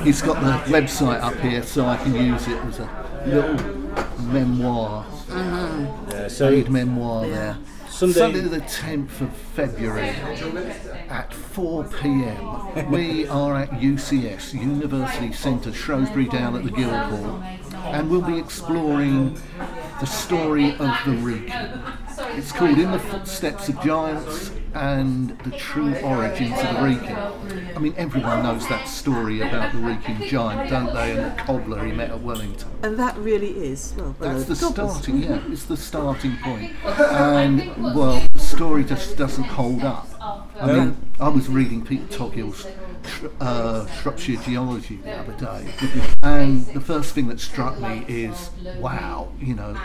[0.03, 3.55] He's got the website up here, so I can use it as a little
[4.25, 6.27] memoir, Yeah.
[6.27, 7.57] So paid memoir there.
[7.89, 10.09] Sunday- the 10th of February
[11.09, 12.91] at 4 pm.
[12.91, 17.41] We are at UCS, University Centre, Shrewsbury, down at the Guildhall,
[17.85, 19.37] and we'll be exploring
[20.01, 21.79] the story of the Wrekin.
[22.17, 27.75] It's called In the Footsteps of Giants and the True Origins of the Wrekin.
[27.75, 31.11] I mean, everyone knows that story about the Wrekin giant, don't they?
[31.11, 32.69] And the cobbler he met at Wellington.
[32.83, 36.73] And that really is, well, That's the uh, starting, yeah, it's the starting point.
[37.15, 40.07] And, well, the story just doesn't hold up.
[40.59, 42.65] I mean, I was reading Peter Toghill's
[43.39, 45.73] uh, Shropshire Geology the other day,
[46.23, 48.49] and the first thing that struck me is,
[48.79, 49.77] wow, you know,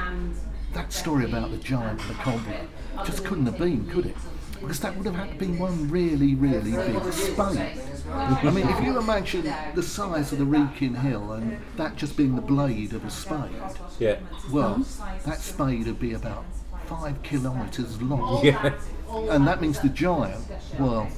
[0.72, 2.66] that story about the giant and the cobbler
[3.04, 4.16] just couldn't have been, could it?
[4.60, 7.80] Because that would have had to be one really, really big spade.
[8.12, 12.36] I mean, if you imagine the size of the Wrekin Hill and that just being
[12.36, 13.50] the blade of a spade,
[13.98, 14.18] yeah.
[14.52, 14.84] well,
[15.24, 16.44] that spade would be about
[16.86, 18.44] five kilometres long.
[18.44, 18.74] Yeah.
[19.10, 20.36] And that means the giant,
[20.78, 21.08] well,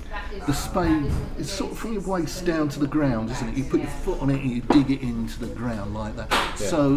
[0.46, 3.57] the spade is sort of from your waist down to the ground, isn't it?
[3.57, 6.33] You put your foot on it and you dig it into the ground like that.
[6.59, 6.96] So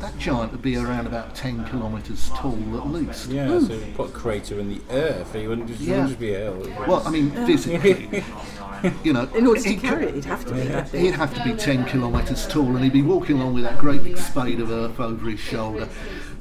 [0.00, 3.30] that giant would be around about 10 kilometres tall at least.
[3.30, 3.58] Yeah.
[3.60, 5.34] So you put a crater in the earth.
[5.34, 6.06] You wouldn't just, you Yeah.
[6.06, 6.52] just be a.
[6.86, 8.22] Well, I mean, physically,
[9.04, 11.00] you know, In order to he could- carry it, it'd have to be that big.
[11.00, 14.04] He'd have to be 10 kilometres tall and he'd be walking along with that great
[14.04, 15.88] big spade of earth over his shoulder.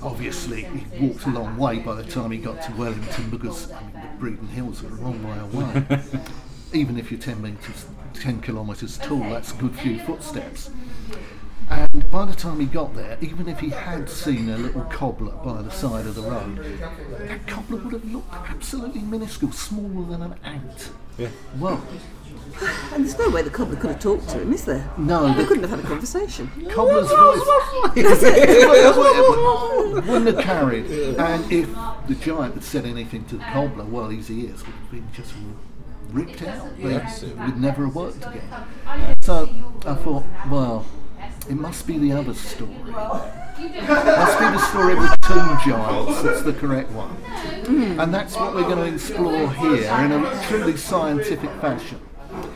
[0.08, 3.82] Obviously, he walked a long way by the time he got to Wellington because I
[3.82, 6.02] mean, the Breidden Hills are a long way away.
[6.74, 10.72] Even if you're 10 metres, 10 kilometres tall, that's a good few footsteps.
[11.70, 15.34] And by the time he got there, even if he had seen a little cobbler
[15.44, 16.80] by the side of the road,
[17.28, 20.92] that cobbler would have looked absolutely minuscule, smaller than an ant.
[21.18, 21.30] Yeah.
[21.60, 21.86] Well,
[22.98, 24.90] And there's no way the cobbler could have talked to him, is there?
[24.98, 26.50] no, They couldn't have had a conversation.
[26.72, 27.96] cobbler's voice
[30.08, 30.86] wouldn't have carried.
[31.20, 31.70] And if
[32.08, 35.32] the giant had said anything to the cobbler, well, his ears would have been just
[36.12, 36.76] ripped out.
[36.78, 37.22] They Yes.
[37.22, 38.42] would never have worked again.
[39.22, 39.48] So
[39.86, 40.84] I thought, well,
[41.48, 42.72] it must be the other story.
[42.72, 46.24] Must be the story of the two giants.
[46.24, 47.16] That's the correct one.
[47.64, 48.02] Mm.
[48.02, 52.00] And that's what we're going to explore here in a truly scientific fashion.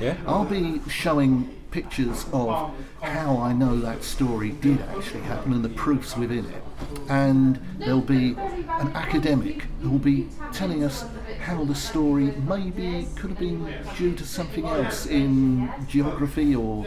[0.02, 0.18] Yeah.
[0.26, 5.70] I'll be showing pictures of how I know that story did actually happen and the
[5.70, 6.64] proofs within it.
[7.10, 11.06] And there'll be an academic who will be telling us
[11.40, 16.86] how the story maybe could have been due to something else in geography or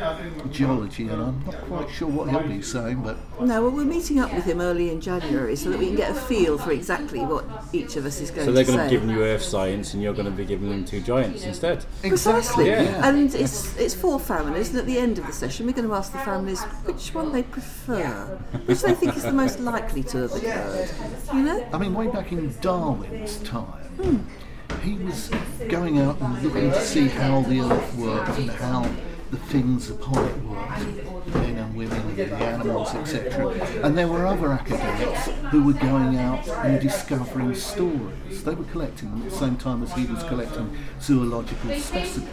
[0.51, 4.21] geology, and I'm not quite sure what he'll be saying, but No, well, we're meeting
[4.21, 7.21] up with him early in January so that we can get a feel for exactly
[7.21, 8.95] what each of us is going So they're to going say.
[8.95, 11.45] to be giving you Earth science, and you're going to be giving them two giants
[11.45, 11.85] instead.
[12.01, 12.39] Precisely.
[12.39, 13.09] Exactly, yeah.
[13.09, 15.95] And it's it's four families, and at the end of the session, we're going to
[15.95, 20.19] ask the families which one they prefer, which they think is the most likely to
[20.19, 20.91] have occurred.
[21.33, 21.69] You know?
[21.73, 24.79] I mean, way back in Darwin's time, hmm.
[24.81, 25.31] he was
[25.69, 28.91] going out and looking to see how the earth worked and how
[29.31, 33.51] the things upon it worked, men and women, the animals, etc.
[33.83, 38.45] And there were other academics who were going out and discovering stories.
[38.45, 42.29] They were collecting them at the same time as he was collecting zoological specimens.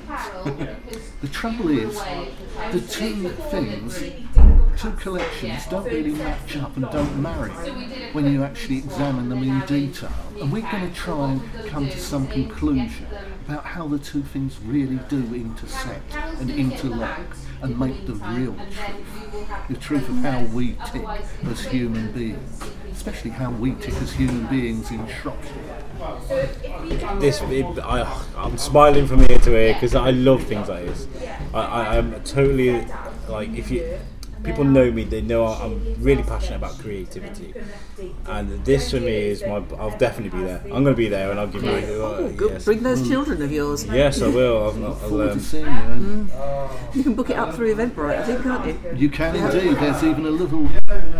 [1.21, 1.95] the trouble is,
[2.71, 4.03] the two things,
[4.77, 7.51] two collections don't really match up and don't marry
[8.13, 10.11] when you actually examine them in detail.
[10.39, 13.07] And we're going to try and come to some conclusion
[13.47, 17.19] about how the two things really do intersect and interlock
[17.61, 19.67] and make the real truth.
[19.69, 21.03] The truth of how we tick
[21.45, 25.83] as human beings, especially how we tick as human beings in Shropshire.
[27.19, 31.07] This, it, I, I'm smiling from ear to ear because I love things like this.
[31.53, 32.85] I, I, I'm totally
[33.27, 33.99] like if you
[34.43, 37.53] people know me, they know I'm really passionate about creativity,
[38.27, 39.63] and this for me is my.
[39.79, 40.61] I'll definitely be there.
[40.65, 41.69] I'm going to be there, and I'll give you.
[41.71, 42.65] Oh, Uh, yes.
[42.65, 43.85] Bring those children of yours.
[43.85, 44.57] yes, I will.
[44.63, 45.71] I'll, I'll, Forward to um, seeing you.
[45.71, 46.29] And
[46.93, 48.79] You can book it up through Eventbrite, I think, can't you?
[48.95, 49.77] You can indeed.
[49.77, 50.69] There's even a little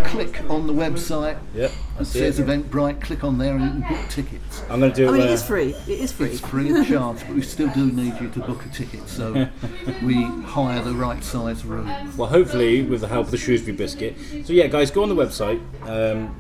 [0.06, 2.46] click on the website yep, that that's says it.
[2.48, 3.02] Eventbrite.
[3.02, 4.64] Click on there and you can book tickets.
[4.70, 5.12] I'm going to do I it.
[5.12, 5.76] mean, it where- is free.
[5.88, 6.30] It is free.
[6.30, 9.34] It's free of charge, but we still do need you to book a ticket, so
[10.04, 11.88] we hire the right size room.
[12.18, 14.16] Well, hopefully, with the help of the Shrewsbury Biscuit.
[14.46, 16.40] So, yeah, guys, go on the website, um,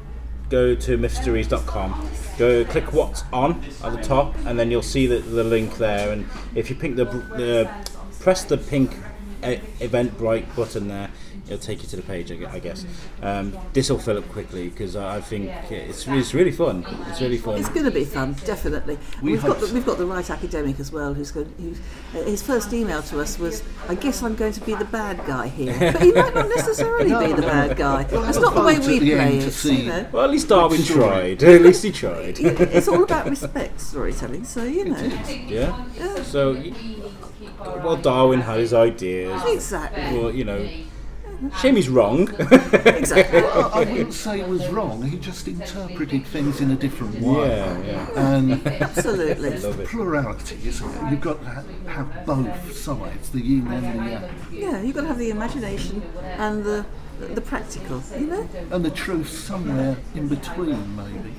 [0.49, 5.19] go to mythstories.com, go click what's on at the top, and then you'll see the,
[5.19, 6.11] the link there.
[6.11, 7.69] And if you pick the, the
[8.19, 8.91] press the pink
[9.43, 11.09] uh, Eventbrite button there,
[11.51, 12.85] it'll take you to the page, I guess.
[13.21, 16.85] Um, this will fill up quickly because I I think it's, it's really fun.
[17.07, 17.59] It's really fun.
[17.59, 18.97] It's going to be fun, definitely.
[19.21, 21.13] We we've got the, we've got the right academic as well.
[21.13, 21.53] Who's going?
[21.59, 21.79] Who's,
[22.15, 25.23] uh, his first email to us was, "I guess I'm going to be the bad
[25.27, 28.03] guy here," but he might not necessarily be the bad guy.
[28.03, 29.65] That's not the way we the play it.
[29.65, 31.43] You know, well, at least Darwin tried.
[31.43, 32.39] at least he tried.
[32.39, 34.45] it's all about respect storytelling.
[34.45, 36.23] So you know, Yeah.
[36.23, 36.61] So,
[37.59, 39.41] well, Darwin had his ideas.
[39.45, 40.67] exactly, Well, you know,
[41.61, 42.29] shame he's wrong.
[42.85, 43.39] exactly.
[43.43, 47.47] I, I wouldn't say it was wrong, he just interpreted things in a different way.
[47.49, 48.33] yeah, yeah.
[48.35, 49.49] And Absolutely.
[49.49, 49.87] It's it.
[49.87, 51.11] plurality, isn't it?
[51.11, 54.29] You've got to ha- have both sides, the yin and the yang.
[54.51, 56.85] Yeah, you've got to have the imagination and the
[57.19, 58.01] the practical.
[58.17, 58.49] You know.
[58.71, 61.33] And the truth somewhere in between, maybe.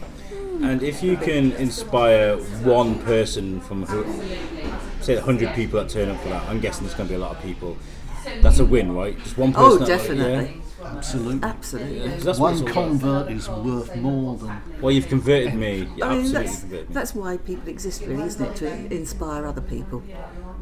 [0.62, 4.05] And if you can inspire one person from who,
[5.01, 7.19] say, 100 people that turn up for that, I'm guessing there's going to be a
[7.19, 7.77] lot of people.
[8.53, 9.19] That's a win, right?
[9.21, 9.83] Just one person.
[9.83, 11.40] Oh, definitely, Absolutely.
[11.49, 11.99] absolutely.
[12.01, 15.88] Yeah, 'cause that's what it's One convert is worth more than Well, you've converted me.
[15.97, 16.95] You I mean, absolutely that's, converted me.
[16.95, 18.55] that's why people exist, really, isn't it?
[18.57, 20.03] To inspire other people.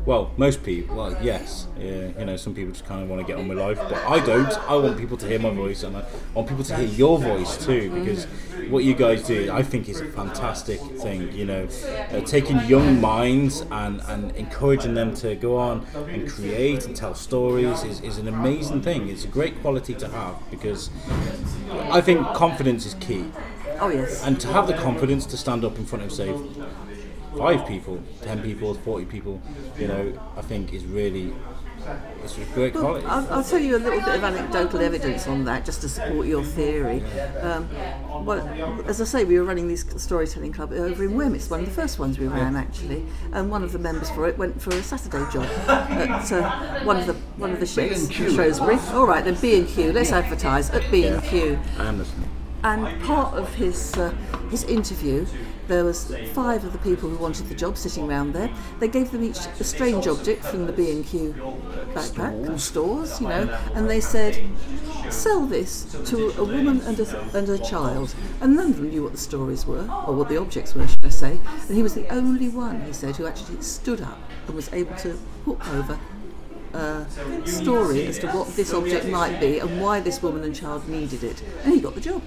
[0.06, 1.66] Well, most people, well, yes.
[1.78, 4.02] Yeah, you know, some people just kind of want to get on with life, but
[4.06, 4.50] I don't.
[4.68, 6.04] I want people to hear my voice, and I
[6.34, 8.24] want people to hear your voice too, because
[8.70, 11.30] what you guys do, I think, is a fantastic thing.
[11.32, 11.68] You know,
[12.10, 17.14] uh, taking young minds and, and encouraging them to go on and create and tell
[17.14, 19.08] stories is, is an amazing thing.
[19.08, 20.90] It's a great quality to have because
[21.90, 23.24] I think confidence is key
[23.80, 24.22] Oh yes.
[24.24, 26.34] and to have the confidence to stand up in front of say
[27.38, 29.40] five people, ten people, forty people,
[29.78, 31.32] you know, I think is really
[32.22, 33.06] it's a great Well, quality.
[33.06, 36.26] I'll, I'll tell you a little bit of anecdotal evidence on that, just to support
[36.26, 37.02] your theory.
[37.40, 37.68] Um,
[38.24, 38.46] well,
[38.86, 41.34] as I say, we were running this storytelling club over in Wem.
[41.34, 44.28] It's one of the first ones we ran, actually, and one of the members for
[44.28, 48.30] it went for a Saturday job at uh, one of the one of the B&Q.
[48.34, 48.78] Shrewsbury.
[48.92, 49.92] All right, then B and Q.
[49.92, 51.58] Let's advertise at B and Q.
[51.78, 52.28] I am listening.
[52.62, 54.10] And part of his uh,
[54.50, 55.24] his interview,
[55.70, 58.50] there was five of the people who wanted the job sitting around there.
[58.80, 61.32] They gave them each a strange object from the B and Q
[61.94, 64.38] backpack and stores, you know, and they said,
[65.10, 69.04] "Sell this to a woman and a, and a child." And none of them knew
[69.04, 71.40] what the stories were or what the objects were, should I say?
[71.68, 74.96] And he was the only one, he said, who actually stood up and was able
[74.96, 75.98] to hook over
[76.74, 77.04] uh,
[77.44, 81.22] story as to what this object might be and why this woman and child needed
[81.24, 81.42] it.
[81.64, 82.22] And he got the job.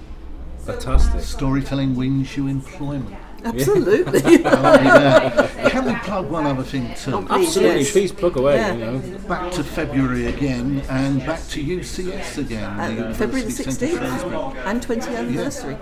[0.66, 1.22] Fantastic.
[1.22, 3.16] storytelling wins you employment.
[3.46, 4.22] Absolutely.
[4.44, 5.70] Yeah.
[5.70, 7.14] Can we plug one other thing too?
[7.14, 7.28] Oh.
[7.30, 7.92] Absolutely, yes.
[7.92, 8.56] please plug away.
[8.56, 8.74] Yeah.
[8.74, 12.96] You know, Back to February again and back to UCS again.
[12.96, 15.78] the Uh, February the 16th and 20th anniversary.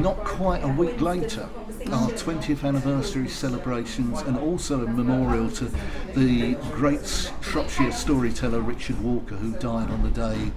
[0.00, 1.48] Not quite a week later,
[1.90, 5.64] our 20th anniversary celebrations and also a memorial to
[6.14, 7.04] the great
[7.42, 10.52] Shropshire storyteller Richard Walker who died on the day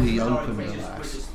[0.00, 1.29] we opened Alas.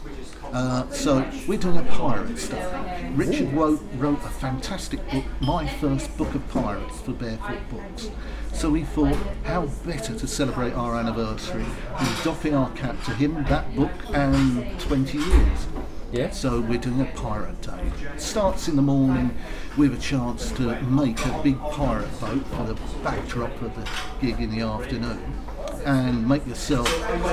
[0.56, 2.74] Uh, so we're doing a pirate stuff.
[3.12, 8.10] Richard wrote, wrote a fantastic book, my first book of pirates for Barefoot Books.
[8.54, 11.66] So we thought, how better to celebrate our anniversary
[12.00, 15.68] than doffing our cap to him, that book, and 20 years.
[16.14, 16.30] Yeah.
[16.30, 17.92] So we're doing a pirate day.
[18.16, 19.36] Starts in the morning
[19.76, 23.90] with a chance to make a big pirate boat for the backdrop of the
[24.22, 25.36] gig in the afternoon.
[25.84, 26.88] And make yourself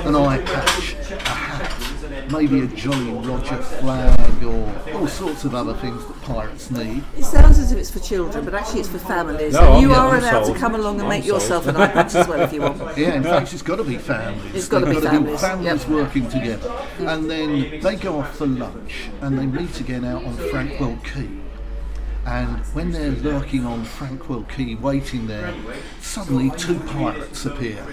[0.05, 1.92] an eye patch, a hat,
[2.31, 7.03] maybe a Jolly Roger flag, or all sorts of other things that pirates need.
[7.17, 9.53] It sounds as if it's for children, but actually it's for families.
[9.53, 10.55] No, you I'm- are I'm allowed sold.
[10.55, 11.41] to come along and I'm make sold.
[11.41, 12.73] yourself an eye patch as well if you want.
[12.97, 14.53] Yeah, in fact, it's got to be families.
[14.55, 15.89] It's gotta They've be families, families yep.
[15.89, 16.71] working together.
[16.99, 21.29] And then they go off for lunch and they meet again out on Frankwell Quay.
[22.25, 25.53] And when they're lurking on Frankwell Quay, waiting there,
[25.99, 27.85] suddenly two pirates appear.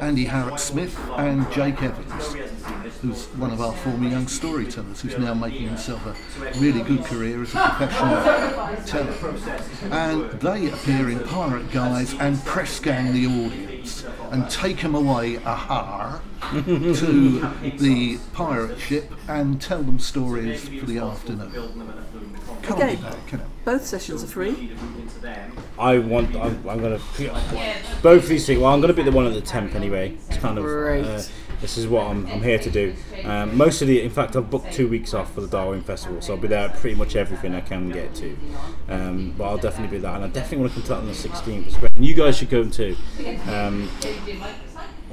[0.00, 2.34] Andy Harrop Smith and Jake Evans,
[3.02, 7.42] who's one of our former young storytellers, who's now making himself a really good career
[7.42, 9.36] as a professional teller.
[9.90, 15.38] And they appear in pirate guise and press gang the audience and take them away,
[15.44, 16.20] aha,
[16.52, 17.40] to
[17.78, 21.52] the pirate ship and tell them stories for the afternoon.
[22.62, 22.96] Can't Okay.
[22.96, 23.46] be can it?
[23.64, 24.72] Both sessions are free.
[25.78, 26.34] I want.
[26.34, 27.00] I'm, I'm gonna
[28.02, 28.60] both these things.
[28.60, 30.16] Well, I'm gonna be the one at the temp anyway.
[30.28, 30.64] It's kind of.
[30.64, 31.04] Great.
[31.04, 31.22] Uh,
[31.64, 32.94] this is what I'm, I'm here to do.
[33.24, 36.20] Um, most of the, in fact, I've booked two weeks off for the Darwin Festival,
[36.20, 38.36] so I'll be there at pretty much everything I can get to.
[38.90, 41.06] Um, but I'll definitely be there, and I definitely want to come to that on
[41.06, 41.66] the 16th.
[41.66, 41.90] It's great.
[41.96, 42.94] And you guys should come too.
[43.48, 43.88] Um,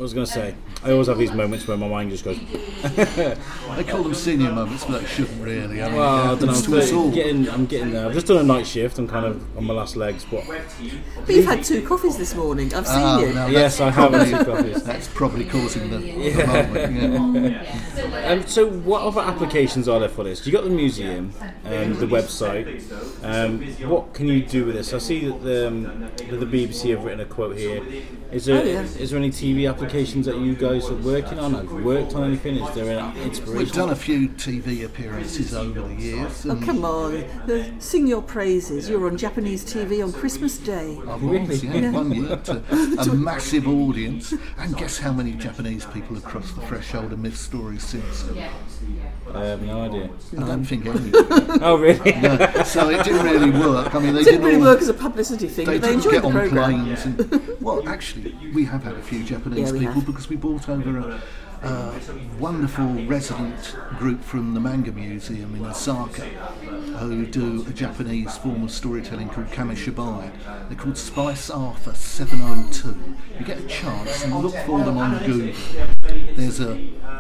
[0.02, 0.56] what was going to say?
[0.84, 2.40] I always have these moments where my mind just goes.
[3.76, 5.82] They call them senior moments, but they shouldn't really.
[5.82, 6.54] I mean, well, I don't know.
[6.54, 7.12] I'm, to us all.
[7.12, 8.06] getting, I'm getting there.
[8.08, 8.98] I've just done a night shift.
[8.98, 12.74] I'm kind of on my last legs, but But you've had two coffees this morning.
[12.74, 13.34] I've seen Ah, you.
[13.34, 14.84] no, yes, I have had two coffees.
[14.84, 17.54] That's probably causing the, the moment.
[17.54, 18.28] Yeah.
[18.28, 20.46] Um, so, what other applications are there for this?
[20.46, 21.32] You got the museum,
[21.66, 22.66] um, the website.
[23.24, 24.94] Um, what can you do with this?
[24.94, 25.84] I see that the, um,
[26.18, 27.84] that the BBC have written a quote here.
[28.32, 28.82] Is there Oh, yeah.
[28.82, 31.54] is there any TV applications that you guys are working on?
[31.54, 32.56] Have you worked on anything?
[32.56, 33.58] Is there any inspiration?
[33.58, 36.46] We've done a few TV appearances over the years.
[36.46, 37.16] Oh, come on.
[37.18, 38.90] Uh, Sing your praises.
[38.90, 40.98] You're on Japanese TV on Christmas Day.
[41.06, 42.64] I was, yeah, one year to
[43.12, 44.34] a massive audience.
[44.58, 48.24] And guess how many Japanese people have crossed the threshold and Mythstories since?
[49.34, 50.10] I have no idea.
[50.38, 51.12] I don't think any.
[51.64, 52.12] Oh, really?
[52.14, 53.94] No, so it didn't really work.
[53.94, 55.96] I mean, they It didn't really all- work as a publicity thing, They but they
[55.96, 56.86] didn't enjoyed get the on programme.
[56.86, 57.06] planes.
[57.06, 60.06] And, well, actually, we have had a few Japanese Yeah, we people have.
[60.06, 61.94] because we brought over a, a
[62.40, 66.24] wonderful resident group from the Manga Museum in Osaka
[67.00, 70.32] who do a Japanese form of storytelling called Kamishibai.
[70.70, 73.16] They're called Spice Arthur 702.
[73.40, 75.54] You get a chance and look for them on Google.
[76.36, 76.74] There's a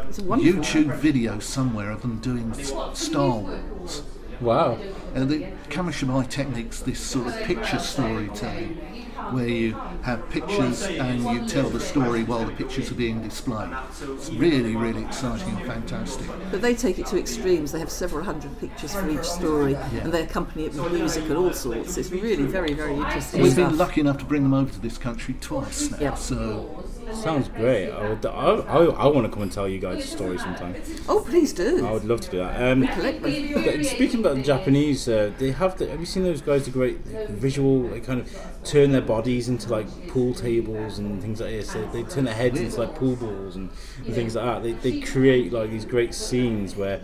[0.07, 0.19] It's.
[0.19, 2.53] YouTube video somewhere of them doing
[2.93, 4.03] Star Wars.
[4.41, 4.79] Wow.
[5.13, 11.47] And the Kamishibai technique's this sort of picture storytelling, where you have pictures and you
[11.47, 13.69] tell the story while the pictures are being displayed.
[14.01, 16.27] It's really, really exciting and fantastic.
[16.49, 17.71] But they take it to extremes.
[17.71, 21.37] They have several hundred pictures for each story, and they accompany it with music and
[21.37, 21.97] all sorts.
[21.97, 23.69] It's really very, very interesting We've stuff.
[23.69, 26.83] been lucky enough to bring them over to this country twice now, so
[27.13, 27.89] Sounds great.
[27.91, 28.25] I would.
[28.25, 30.75] I, I, I want to come and tell you guys a story sometime.
[31.07, 31.85] Oh, please do.
[31.85, 32.71] I would love to do that.
[32.71, 35.77] Um, But speaking about the Japanese, uh, they have.
[35.77, 36.65] The, have you seen those guys?
[36.65, 36.97] The great
[37.29, 41.73] visual, they kind of turn their bodies into like pool tables and things like this.
[41.73, 43.69] They, they turn their heads into like pool balls and,
[44.05, 44.63] and things like that.
[44.63, 46.99] They, they create like these great scenes where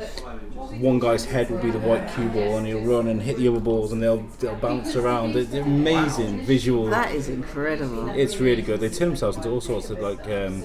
[0.79, 3.47] one guy's head will be the white cue ball and he'll run and hit the
[3.47, 5.33] other balls and they'll they'll bounce around.
[5.33, 6.87] They're, they're amazing visual.
[6.89, 8.09] That is incredible.
[8.09, 8.79] It's really good.
[8.79, 10.63] They turn themselves into all sorts of like um,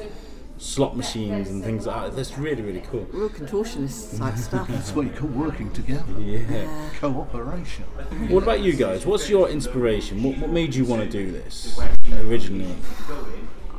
[0.58, 2.16] slot machines and things like that.
[2.16, 3.06] That's really really cool.
[3.12, 4.68] Real contortionist type stuff.
[4.68, 6.20] that's what you call working together.
[6.20, 6.88] Yeah.
[7.00, 7.84] Cooperation.
[8.28, 9.04] What about you guys?
[9.06, 10.22] What's your inspiration?
[10.22, 11.78] What, what made you want to do this
[12.26, 12.76] originally?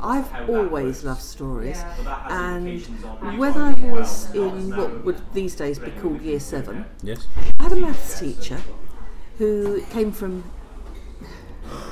[0.01, 1.81] I've always loved stories,
[2.27, 2.81] and
[3.39, 7.25] when I was in what would these days be called Year Seven, Yes.
[7.59, 8.59] I had a maths teacher
[9.37, 10.43] who came from.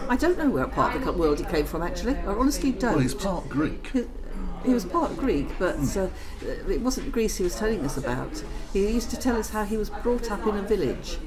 [0.10, 2.16] I don't know where part of the world he came from actually.
[2.16, 2.92] I honestly don't.
[2.94, 3.88] Well, he's part Greek.
[3.94, 4.08] He-
[4.66, 6.08] He was part Greek, but uh,
[6.70, 8.44] it wasn't Greece he was telling us about.
[8.74, 11.18] He used to tell us how he was brought up in a village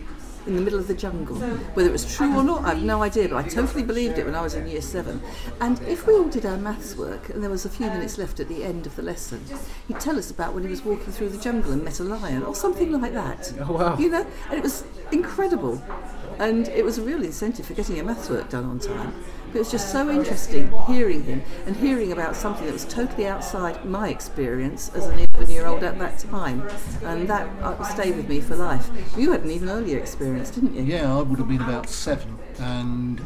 [0.47, 1.37] in the middle of the jungle.
[1.75, 4.27] Whether it was true or not, I have no idea, but I totally believed it
[4.27, 5.21] when I was in year seven.
[5.61, 8.39] And if we all did our maths work and there was a few minutes left
[8.39, 9.41] at the end of the lesson,
[9.89, 12.43] he'd tell us about when he was walking through the jungle and met a lion
[12.45, 13.53] or something like that.
[13.63, 13.99] Oh, wow.
[13.99, 15.83] You know, and it was incredible.
[16.39, 19.15] And it was a real incentive for getting your maths work done on time.
[19.49, 23.27] But it was just so interesting hearing him and hearing about something that was totally
[23.27, 26.69] outside my experience as an 11 year old at that time.
[27.05, 28.91] And that uh, stayed with me for life.
[29.17, 30.83] You had an even earlier experience, didn't you?
[30.83, 33.21] Yeah, I would have been about seven, and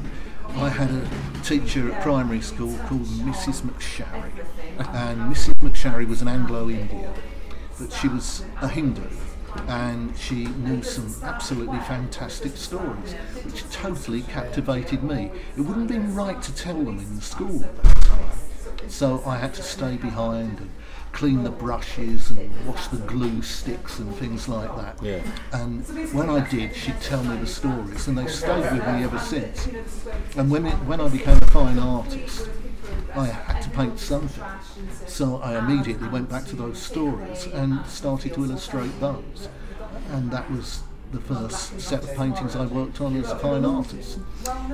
[0.56, 3.62] I had a teacher at primary school called Mrs.
[3.62, 4.32] McSharry,
[4.78, 5.54] and Mrs.
[5.60, 7.12] McSharry was an Anglo-Indian,
[7.78, 9.02] but she was a Hindu,
[9.66, 15.30] and she knew some absolutely fantastic stories, which totally captivated me.
[15.56, 18.30] It wouldn't have been right to tell them in the school at that time,
[18.88, 20.70] so I had to stay behind and
[21.12, 25.02] clean the brushes and wash the glue sticks and things like that.
[25.02, 25.22] Yeah.
[25.52, 29.18] And when I did, she'd tell me the stories, and they've stayed with me ever
[29.18, 29.68] since.
[30.36, 32.48] And when it, when I became a fine artist,
[33.14, 34.44] I had to paint something,
[35.06, 39.48] so I immediately went back to those stories and started to illustrate those.
[40.10, 40.82] And that was
[41.12, 44.18] the first set of paintings I worked on as a fine artist.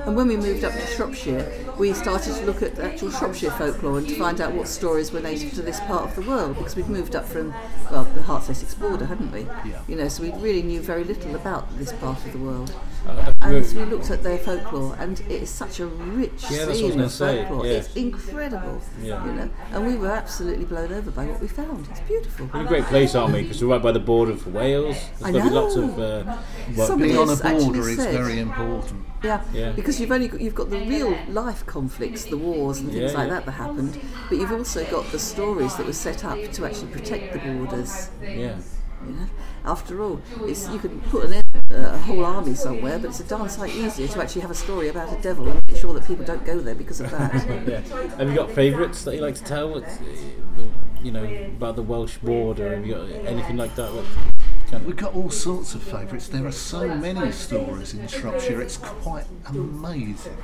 [0.05, 3.99] And when we moved up to Shropshire, we started to look at actual Shropshire folklore
[3.99, 6.75] and to find out what stories were native to this part of the world because
[6.75, 7.53] we'd moved up from,
[7.89, 9.41] well, the Herts Essex border, hadn't we?
[9.41, 9.81] Yeah.
[9.87, 12.73] You know, so we really knew very little about this part of the world.
[13.07, 16.65] Uh, And so we looked at their folklore, and it is such a rich Yeah,
[16.65, 17.65] that's what I was scene of say, folklore.
[17.67, 17.73] yeah.
[17.73, 19.25] It's incredible, Yeah.
[19.25, 19.49] you know.
[19.71, 21.87] And we were absolutely blown over by what we found.
[21.91, 22.49] It's beautiful.
[22.53, 23.43] We're a great place, aren't we?
[23.43, 24.97] Because we're right by the border of Wales.
[25.23, 25.83] I There's going to be lots know.
[25.83, 25.99] of.
[25.99, 26.37] Uh,
[26.75, 29.05] well, Being on a border is said- very important.
[29.23, 29.71] Yeah, Yeah.
[29.71, 33.17] because you've only got, you've got the real life conflicts, the wars and things Yeah,
[33.17, 33.33] like yeah.
[33.35, 33.99] that that happened,
[34.29, 38.09] but you've also got the stories that were set up to actually protect the borders.
[38.21, 38.55] yeah.
[39.07, 39.27] You know,
[39.65, 41.41] after all, it's, you can put an,
[41.71, 44.55] uh, a whole army somewhere, but it's a darn sight easier to actually have a
[44.55, 47.33] story about a devil and make sure that people don't go there because of that.
[47.65, 47.79] Yeah.
[48.17, 49.69] Have you got favourites that you like to tell?
[49.69, 50.03] What's, uh,
[51.01, 52.75] you know, about the Welsh border?
[52.75, 53.91] Have you got anything like that?
[53.91, 54.34] What kind
[54.85, 56.27] We've got all sorts of favourites.
[56.27, 60.37] There are so many stories in Shropshire, it's quite amazing.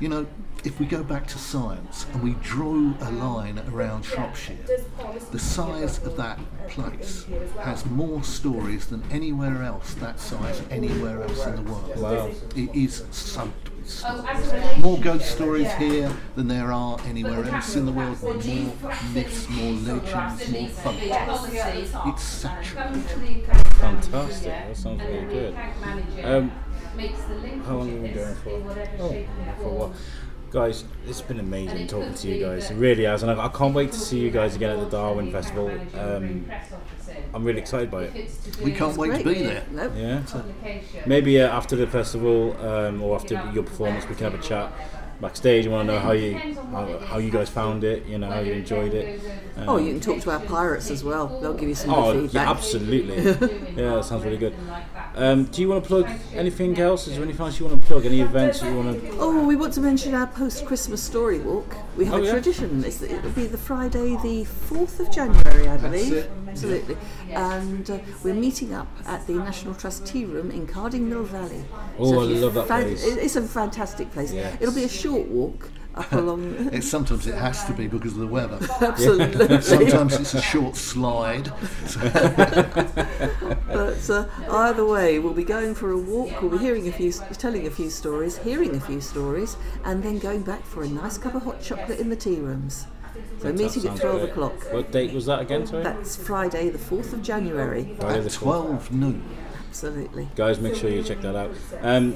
[0.00, 0.26] You know,
[0.64, 4.58] if we go back to science and we draw a line around Shropshire,
[5.30, 6.38] the size of that
[6.68, 7.26] place
[7.60, 11.96] has more stories than anywhere else that size anywhere else in the world.
[11.96, 12.30] Wow.
[12.54, 13.50] It is so
[13.92, 14.78] stories.
[14.78, 18.22] More ghost stories here than there are anywhere else in the world.
[18.22, 18.34] More
[19.14, 21.48] myths, more legends, more folk tales.
[22.06, 23.46] It's saturated.
[23.76, 24.44] Fantastic.
[24.44, 25.54] That sounds really good.
[26.24, 26.50] Um,
[27.64, 28.50] how long have we been going for?
[29.00, 29.24] Oh,
[29.58, 29.94] for a while.
[30.52, 32.70] Guys, it's been amazing talking to you guys.
[32.70, 34.90] It really has, and I, I can't wait to see you guys again at the
[34.90, 35.70] Darwin Festival.
[35.98, 36.44] Um,
[37.32, 38.30] I'm really excited by it.
[38.62, 39.64] We can't wait to be there.
[39.70, 39.92] Nope.
[39.96, 40.22] Yeah.
[41.06, 44.70] Maybe uh, after the festival um, or after your performance, we can have a chat
[45.22, 45.66] backstage.
[45.66, 46.38] I want to know how you
[46.72, 48.04] how, how you guys found it.
[48.06, 49.20] You know how you enjoyed it.
[49.56, 51.38] Um, Oh, you can talk to our pirates as well.
[51.40, 52.48] They'll give you some Oh, good yeah, feedback.
[52.48, 53.16] absolutely.
[53.82, 54.54] yeah, that sounds really good.
[55.14, 57.06] Um, do you want to plug anything else?
[57.06, 58.06] Is there anything else you want to plug?
[58.06, 59.10] Any events you want to?
[59.18, 61.76] Oh, we want to mention our post-Christmas story walk.
[61.98, 62.30] We have Oh, a yeah?
[62.32, 62.82] tradition.
[62.82, 66.14] It's, it'll be the Friday, the fourth of January, I believe.
[66.14, 66.30] it.
[66.48, 66.96] Absolutely.
[67.34, 71.64] And uh, we're meeting up at the National Trust Tea Room in Carding Mill Valley.
[71.98, 73.04] Oh, if I love that place.
[73.04, 74.32] It's a fantastic place.
[74.32, 74.56] Yes.
[74.60, 76.70] It'll be a short walk up along.
[76.72, 78.58] It's, sometimes it has to be because of the weather.
[78.80, 79.60] Absolutely.
[79.60, 81.52] Sometimes it's a short slide.
[83.66, 86.42] But uh, either way, we'll be going for a walk.
[86.42, 90.18] We'll be hearing a few, telling a few stories, hearing a few stories, and then
[90.18, 92.86] going back for a nice cup of hot chocolate in the tea rooms.
[93.38, 94.52] So That meeting at twelve o'clock.
[94.72, 95.66] What date was that again?
[95.66, 95.82] Sorry.
[95.82, 97.96] That's Friday, the fourth of January.
[97.98, 98.88] Friday the At 12th.
[98.88, 99.24] 12 noon.
[99.68, 100.28] Absolutely.
[100.36, 101.50] Guys, make sure you check that out.
[101.80, 102.14] Um,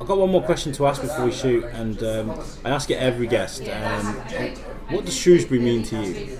[0.00, 2.96] I've got one more question to ask before we shoot, and um, I ask it
[2.96, 3.62] every guest.
[3.68, 4.04] Um,
[4.90, 6.38] what does Shrewsbury mean to you?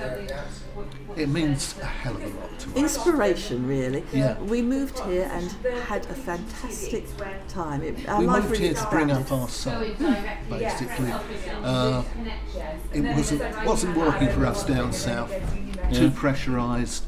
[1.16, 2.80] It means a hell of a lot to me.
[2.80, 4.04] Inspiration, really.
[4.12, 4.38] Yeah.
[4.40, 5.50] We moved here and
[5.84, 7.04] had a fantastic
[7.48, 7.82] time.
[7.82, 9.32] It, our We life moved really here to bring expanded.
[9.32, 9.96] up our son,
[10.48, 11.12] basically.
[11.62, 12.02] Uh,
[12.92, 15.30] it wasn't, wasn't working for us down south,
[15.92, 17.02] too pressurised,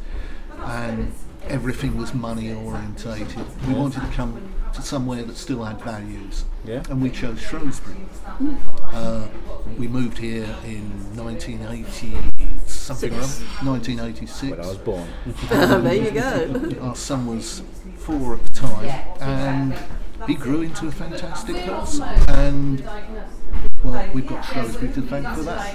[0.58, 1.12] and
[1.48, 3.44] everything was money orientated.
[3.66, 6.82] We wanted to come to somewhere that still had values, Yeah.
[6.90, 7.96] and we chose Shrewsbury.
[8.92, 9.28] Uh,
[9.78, 12.16] we moved here in 1980
[12.84, 13.26] something or other,
[13.64, 14.50] 1986.
[14.50, 15.08] When I was born.
[15.48, 16.76] there you go.
[16.86, 17.62] Our son was
[17.96, 18.88] four at the time,
[19.20, 19.74] and
[20.26, 22.02] he grew into a fantastic person.
[22.28, 22.84] And
[23.82, 25.74] Well, we've got Shrewsbury to thank for that.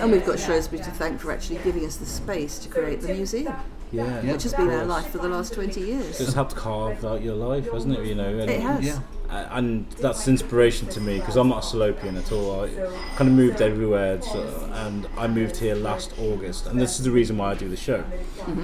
[0.00, 3.14] And we've got Shrewsbury to thank for actually giving us the space to create the
[3.14, 3.54] museum,
[3.92, 4.22] Yeah.
[4.22, 4.32] Yeah.
[4.32, 6.20] which has been our life for the last 20 years.
[6.20, 8.06] It's helped carve out your life, hasn't it?
[8.06, 8.84] You know, and, It has.
[8.84, 9.00] Yeah.
[9.30, 12.64] and that's inspiration to me because I'm not a Salopian at all.
[12.64, 12.68] I
[13.16, 17.10] kind of moved everywhere, so, and I moved here last August, and this is the
[17.10, 18.04] reason why I do the show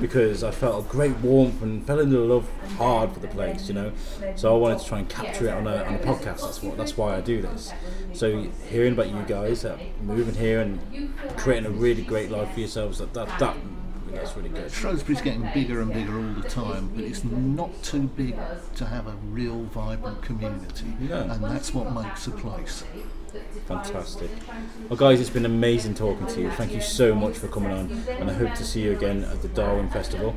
[0.01, 3.75] because I felt a great warmth and fell into love hard for the place, you
[3.75, 3.93] know.
[4.37, 6.43] So I wanted to try and capture it on a, on a podcast.
[6.43, 7.73] That's what that's why I do this.
[8.12, 12.61] So hearing about you guys uh, moving here and creating a really great life for
[12.61, 13.57] yourselves, that that, that
[14.14, 14.70] that's really good.
[14.70, 18.36] Shrewsbury's getting bigger and bigger all the time, but it's not too big
[18.76, 21.22] to have a real vibrant community, No.
[21.22, 22.84] and that's what makes a place.
[23.66, 24.30] Fantastic.
[24.90, 26.50] Well, guys, it's been amazing talking to you.
[26.50, 29.40] Thank you so much for coming on, and I hope to see you again at
[29.40, 30.34] the Darwin Festival.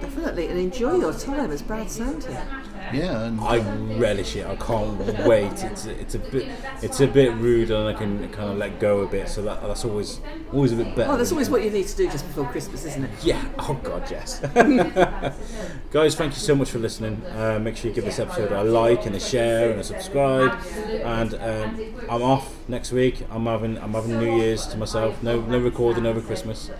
[0.00, 2.46] Definitely, and enjoy your time as Bad Sound here.
[2.92, 3.58] Yeah, and I
[3.98, 4.46] relish it.
[4.46, 5.64] I can't wait.
[5.64, 6.48] It's it's a bit
[6.82, 9.28] it's a bit rude, and I can kind of let go a bit.
[9.28, 10.20] So that that's always
[10.52, 11.08] always a bit better.
[11.08, 13.10] Well, that's always what you need to do just before Christmas, isn't it?
[13.22, 13.44] Yeah.
[13.58, 14.40] Oh God, yes.
[15.90, 17.22] Guys, thank you so much for listening.
[17.26, 20.58] Uh, make sure you give this episode a like and a share and a subscribe.
[21.04, 23.24] And um, I'm off next week.
[23.30, 25.22] I'm having I'm having New Year's to myself.
[25.22, 26.70] No no recording over Christmas.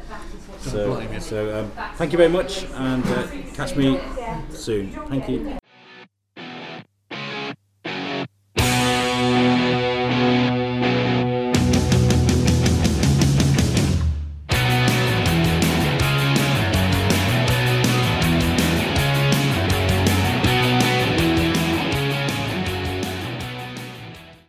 [0.61, 4.01] So so um, thank you very much, and uh, catch me
[4.51, 4.91] soon.
[5.09, 5.58] Thank you.